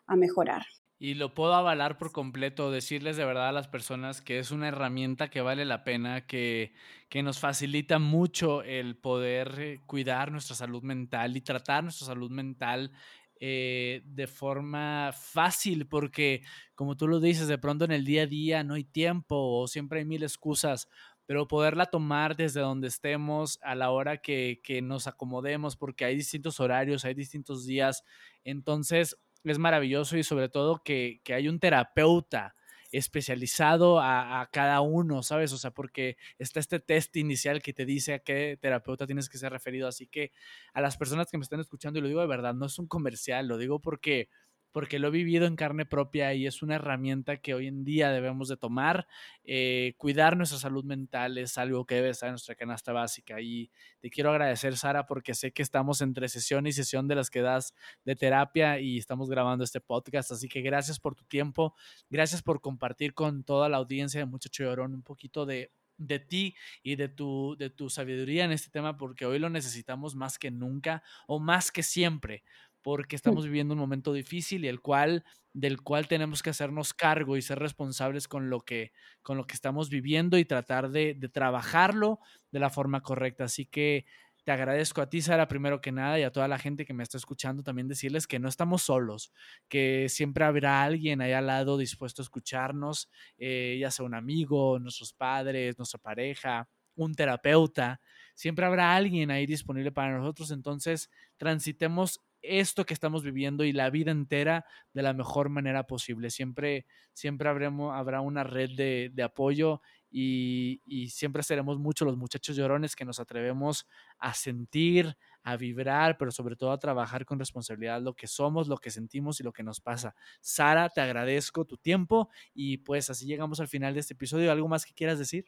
a 0.06 0.16
mejorar. 0.16 0.62
Y 1.02 1.14
lo 1.14 1.32
puedo 1.32 1.54
avalar 1.54 1.96
por 1.96 2.12
completo, 2.12 2.70
decirles 2.70 3.16
de 3.16 3.24
verdad 3.24 3.48
a 3.48 3.52
las 3.52 3.68
personas 3.68 4.20
que 4.20 4.38
es 4.38 4.50
una 4.50 4.68
herramienta 4.68 5.30
que 5.30 5.40
vale 5.40 5.64
la 5.64 5.82
pena, 5.82 6.26
que, 6.26 6.74
que 7.08 7.22
nos 7.22 7.38
facilita 7.38 7.98
mucho 7.98 8.62
el 8.62 8.98
poder 8.98 9.54
eh, 9.58 9.80
cuidar 9.86 10.30
nuestra 10.30 10.54
salud 10.54 10.82
mental 10.82 11.34
y 11.38 11.40
tratar 11.40 11.84
nuestra 11.84 12.06
salud 12.06 12.30
mental 12.30 12.92
eh, 13.40 14.02
de 14.04 14.26
forma 14.26 15.12
fácil, 15.14 15.88
porque 15.88 16.42
como 16.74 16.98
tú 16.98 17.08
lo 17.08 17.18
dices, 17.18 17.48
de 17.48 17.56
pronto 17.56 17.86
en 17.86 17.92
el 17.92 18.04
día 18.04 18.24
a 18.24 18.26
día 18.26 18.62
no 18.62 18.74
hay 18.74 18.84
tiempo 18.84 19.36
o 19.36 19.66
siempre 19.68 20.00
hay 20.00 20.04
mil 20.04 20.22
excusas, 20.22 20.86
pero 21.24 21.48
poderla 21.48 21.86
tomar 21.86 22.36
desde 22.36 22.60
donde 22.60 22.88
estemos 22.88 23.58
a 23.62 23.74
la 23.74 23.90
hora 23.90 24.18
que, 24.18 24.60
que 24.62 24.82
nos 24.82 25.06
acomodemos, 25.06 25.76
porque 25.76 26.04
hay 26.04 26.14
distintos 26.14 26.60
horarios, 26.60 27.06
hay 27.06 27.14
distintos 27.14 27.64
días. 27.64 28.04
Entonces, 28.44 29.16
es 29.44 29.58
maravilloso 29.58 30.16
y 30.16 30.22
sobre 30.22 30.48
todo 30.48 30.82
que, 30.84 31.20
hay 31.28 31.48
un 31.48 31.60
terapeuta 31.60 32.54
especializado 32.92 34.00
a, 34.00 34.48
cada 34.52 34.80
uno, 34.80 35.22
¿sabes? 35.22 35.52
O 35.52 35.58
sea, 35.58 35.70
porque 35.70 36.16
está 36.38 36.58
este 36.58 36.80
test 36.80 37.16
inicial 37.16 37.62
que 37.62 37.72
te 37.72 37.84
dice 37.84 38.14
a 38.14 38.18
qué 38.18 38.58
terapeuta 38.60 39.06
tienes 39.06 39.28
que 39.28 39.38
ser 39.38 39.52
referido. 39.52 39.86
Así 39.86 40.08
que 40.08 40.32
a 40.72 40.80
las 40.80 40.96
personas 40.96 41.30
que 41.30 41.38
me 41.38 41.42
están 41.42 41.60
escuchando, 41.60 41.98
y 41.98 42.02
lo 42.02 42.08
digo 42.08 42.20
de 42.20 42.26
verdad, 42.26 42.52
no 42.52 42.66
es 42.66 42.78
un 42.78 42.88
comercial, 42.88 43.46
lo 43.46 43.58
digo 43.58 43.80
porque 43.80 44.28
porque 44.72 44.98
lo 44.98 45.08
he 45.08 45.10
vivido 45.10 45.46
en 45.46 45.56
carne 45.56 45.86
propia 45.86 46.34
y 46.34 46.46
es 46.46 46.62
una 46.62 46.76
herramienta 46.76 47.38
que 47.38 47.54
hoy 47.54 47.66
en 47.66 47.84
día 47.84 48.10
debemos 48.10 48.48
de 48.48 48.56
tomar. 48.56 49.06
Eh, 49.44 49.94
cuidar 49.96 50.36
nuestra 50.36 50.58
salud 50.58 50.84
mental 50.84 51.38
es 51.38 51.58
algo 51.58 51.84
que 51.86 51.96
debe 51.96 52.10
estar 52.10 52.28
en 52.28 52.34
nuestra 52.34 52.54
canasta 52.54 52.92
básica 52.92 53.40
y 53.40 53.70
te 54.00 54.10
quiero 54.10 54.30
agradecer, 54.30 54.76
Sara, 54.76 55.06
porque 55.06 55.34
sé 55.34 55.52
que 55.52 55.62
estamos 55.62 56.00
entre 56.00 56.28
sesión 56.28 56.66
y 56.66 56.72
sesión 56.72 57.08
de 57.08 57.14
las 57.14 57.30
que 57.30 57.40
das 57.40 57.74
de 58.04 58.16
terapia 58.16 58.80
y 58.80 58.98
estamos 58.98 59.28
grabando 59.28 59.64
este 59.64 59.80
podcast, 59.80 60.32
así 60.32 60.48
que 60.48 60.60
gracias 60.60 61.00
por 61.00 61.14
tu 61.14 61.24
tiempo, 61.24 61.74
gracias 62.08 62.42
por 62.42 62.60
compartir 62.60 63.14
con 63.14 63.44
toda 63.44 63.68
la 63.68 63.78
audiencia 63.78 64.20
de 64.20 64.26
Muchacho 64.26 64.64
Llorón 64.64 64.94
un 64.94 65.02
poquito 65.02 65.46
de 65.46 65.70
de 66.00 66.18
ti 66.18 66.56
y 66.82 66.96
de 66.96 67.08
tu, 67.08 67.56
de 67.58 67.70
tu 67.70 67.90
sabiduría 67.90 68.44
en 68.44 68.52
este 68.52 68.70
tema, 68.70 68.96
porque 68.96 69.26
hoy 69.26 69.38
lo 69.38 69.50
necesitamos 69.50 70.16
más 70.16 70.38
que 70.38 70.50
nunca 70.50 71.02
o 71.26 71.38
más 71.38 71.70
que 71.70 71.82
siempre, 71.82 72.42
porque 72.82 73.16
estamos 73.16 73.44
viviendo 73.44 73.74
un 73.74 73.80
momento 73.80 74.12
difícil 74.12 74.64
y 74.64 74.68
el 74.68 74.80
cual 74.80 75.24
del 75.52 75.80
cual 75.82 76.06
tenemos 76.06 76.42
que 76.42 76.50
hacernos 76.50 76.94
cargo 76.94 77.36
y 77.36 77.42
ser 77.42 77.58
responsables 77.58 78.28
con 78.28 78.50
lo 78.50 78.60
que 78.60 78.92
con 79.22 79.36
lo 79.36 79.46
que 79.46 79.54
estamos 79.54 79.90
viviendo 79.90 80.38
y 80.38 80.44
tratar 80.44 80.90
de, 80.90 81.14
de 81.14 81.28
trabajarlo 81.28 82.20
de 82.52 82.60
la 82.60 82.70
forma 82.70 83.02
correcta. 83.02 83.44
Así 83.44 83.66
que 83.66 84.06
te 84.44 84.52
agradezco 84.52 85.02
a 85.02 85.08
ti, 85.10 85.20
Sara, 85.20 85.48
primero 85.48 85.80
que 85.80 85.92
nada, 85.92 86.18
y 86.18 86.22
a 86.22 86.32
toda 86.32 86.48
la 86.48 86.58
gente 86.58 86.86
que 86.86 86.94
me 86.94 87.02
está 87.02 87.18
escuchando 87.18 87.62
también 87.62 87.88
decirles 87.88 88.26
que 88.26 88.38
no 88.38 88.48
estamos 88.48 88.82
solos, 88.82 89.32
que 89.68 90.08
siempre 90.08 90.44
habrá 90.44 90.82
alguien 90.82 91.20
ahí 91.20 91.32
al 91.32 91.46
lado 91.46 91.76
dispuesto 91.76 92.22
a 92.22 92.24
escucharnos, 92.24 93.10
eh, 93.38 93.76
ya 93.80 93.90
sea 93.90 94.06
un 94.06 94.14
amigo, 94.14 94.78
nuestros 94.78 95.12
padres, 95.12 95.76
nuestra 95.78 96.00
pareja, 96.00 96.68
un 96.94 97.14
terapeuta, 97.14 98.00
siempre 98.34 98.64
habrá 98.64 98.94
alguien 98.96 99.30
ahí 99.30 99.46
disponible 99.46 99.92
para 99.92 100.16
nosotros. 100.18 100.50
Entonces, 100.50 101.10
transitemos 101.36 102.20
esto 102.42 102.86
que 102.86 102.94
estamos 102.94 103.22
viviendo 103.22 103.64
y 103.64 103.72
la 103.72 103.90
vida 103.90 104.10
entera 104.10 104.64
de 104.92 105.02
la 105.02 105.12
mejor 105.12 105.48
manera 105.48 105.86
posible. 105.86 106.30
Siempre, 106.30 106.86
siempre 107.12 107.48
habremos, 107.48 107.94
habrá 107.94 108.20
una 108.20 108.44
red 108.44 108.70
de, 108.70 109.22
apoyo 109.22 109.80
y, 110.10 110.80
y, 110.84 111.10
siempre 111.10 111.42
seremos 111.42 111.78
muchos 111.78 112.06
los 112.06 112.16
muchachos 112.16 112.56
llorones 112.56 112.96
que 112.96 113.04
nos 113.04 113.20
atrevemos 113.20 113.86
a 114.18 114.34
sentir, 114.34 115.16
a 115.42 115.56
vibrar, 115.56 116.18
pero 116.18 116.30
sobre 116.30 116.56
todo 116.56 116.72
a 116.72 116.78
trabajar 116.78 117.24
con 117.24 117.38
responsabilidad 117.38 118.02
lo 118.02 118.14
que 118.14 118.26
somos, 118.26 118.68
lo 118.68 118.78
que 118.78 118.90
sentimos 118.90 119.40
y 119.40 119.44
lo 119.44 119.52
que 119.52 119.62
nos 119.62 119.80
pasa. 119.80 120.14
Sara, 120.40 120.88
te 120.88 121.00
agradezco 121.00 121.64
tu 121.64 121.76
tiempo 121.76 122.28
y 122.54 122.78
pues 122.78 123.10
así 123.10 123.26
llegamos 123.26 123.60
al 123.60 123.68
final 123.68 123.94
de 123.94 124.00
este 124.00 124.14
episodio. 124.14 124.50
¿Algo 124.50 124.68
más 124.68 124.84
que 124.84 124.94
quieras 124.94 125.18
decir? 125.18 125.44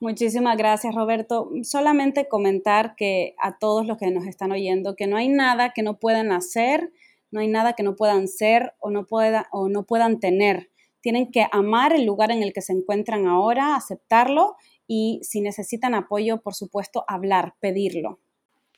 Muchísimas 0.00 0.56
gracias, 0.56 0.94
Roberto. 0.94 1.50
Solamente 1.62 2.26
comentar 2.26 2.96
que 2.96 3.34
a 3.38 3.58
todos 3.58 3.86
los 3.86 3.98
que 3.98 4.10
nos 4.10 4.26
están 4.26 4.50
oyendo, 4.50 4.96
que 4.96 5.06
no 5.06 5.18
hay 5.18 5.28
nada 5.28 5.72
que 5.74 5.82
no 5.82 5.98
puedan 5.98 6.32
hacer, 6.32 6.90
no 7.30 7.40
hay 7.40 7.48
nada 7.48 7.74
que 7.74 7.82
no 7.82 7.96
puedan 7.96 8.26
ser 8.26 8.72
o 8.78 8.88
no, 8.88 9.06
pueda, 9.06 9.48
o 9.52 9.68
no 9.68 9.84
puedan 9.84 10.18
tener. 10.18 10.70
Tienen 11.02 11.30
que 11.30 11.46
amar 11.52 11.92
el 11.92 12.06
lugar 12.06 12.30
en 12.30 12.42
el 12.42 12.54
que 12.54 12.62
se 12.62 12.72
encuentran 12.72 13.26
ahora, 13.26 13.76
aceptarlo 13.76 14.56
y 14.86 15.20
si 15.22 15.42
necesitan 15.42 15.94
apoyo, 15.94 16.40
por 16.40 16.54
supuesto, 16.54 17.04
hablar, 17.06 17.56
pedirlo. 17.60 18.20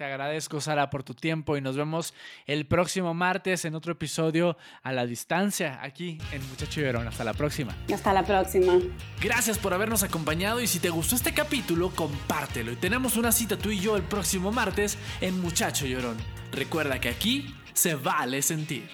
Te 0.03 0.07
agradezco, 0.07 0.61
Sara, 0.61 0.91
por 0.91 1.05
tu 1.05 1.15
tiempo 1.15 1.57
y 1.57 1.61
nos 1.61 1.77
vemos 1.77 2.13
el 2.47 2.67
próximo 2.67 3.15
martes 3.15 3.65
en 3.65 3.77
otro 3.77 3.93
episodio 3.93 4.57
a 4.83 4.91
la 4.91 5.07
distancia 5.07 5.79
aquí 5.81 6.19
en 6.33 6.45
Muchacho 6.49 6.81
Llorón. 6.81 7.07
Hasta 7.07 7.23
la 7.23 7.35
próxima. 7.35 7.73
Hasta 7.95 8.13
la 8.13 8.25
próxima. 8.25 8.81
Gracias 9.21 9.59
por 9.59 9.73
habernos 9.73 10.03
acompañado 10.03 10.61
y 10.61 10.67
si 10.67 10.81
te 10.81 10.91
gustó 10.91 11.15
este 11.15 11.33
capítulo, 11.33 11.91
compártelo. 11.91 12.73
Y 12.73 12.77
tenemos 12.77 13.17
una 13.17 13.31
cita 13.31 13.57
tú 13.57 13.71
y 13.71 13.79
yo 13.79 13.95
el 13.95 14.03
próximo 14.03 14.51
martes 14.51 14.99
en 15.21 15.41
Muchacho 15.41 15.87
Llorón. 15.87 16.17
Recuerda 16.51 16.99
que 17.01 17.09
aquí 17.09 17.55
se 17.73 17.95
vale 17.95 18.43
sentir. 18.43 18.91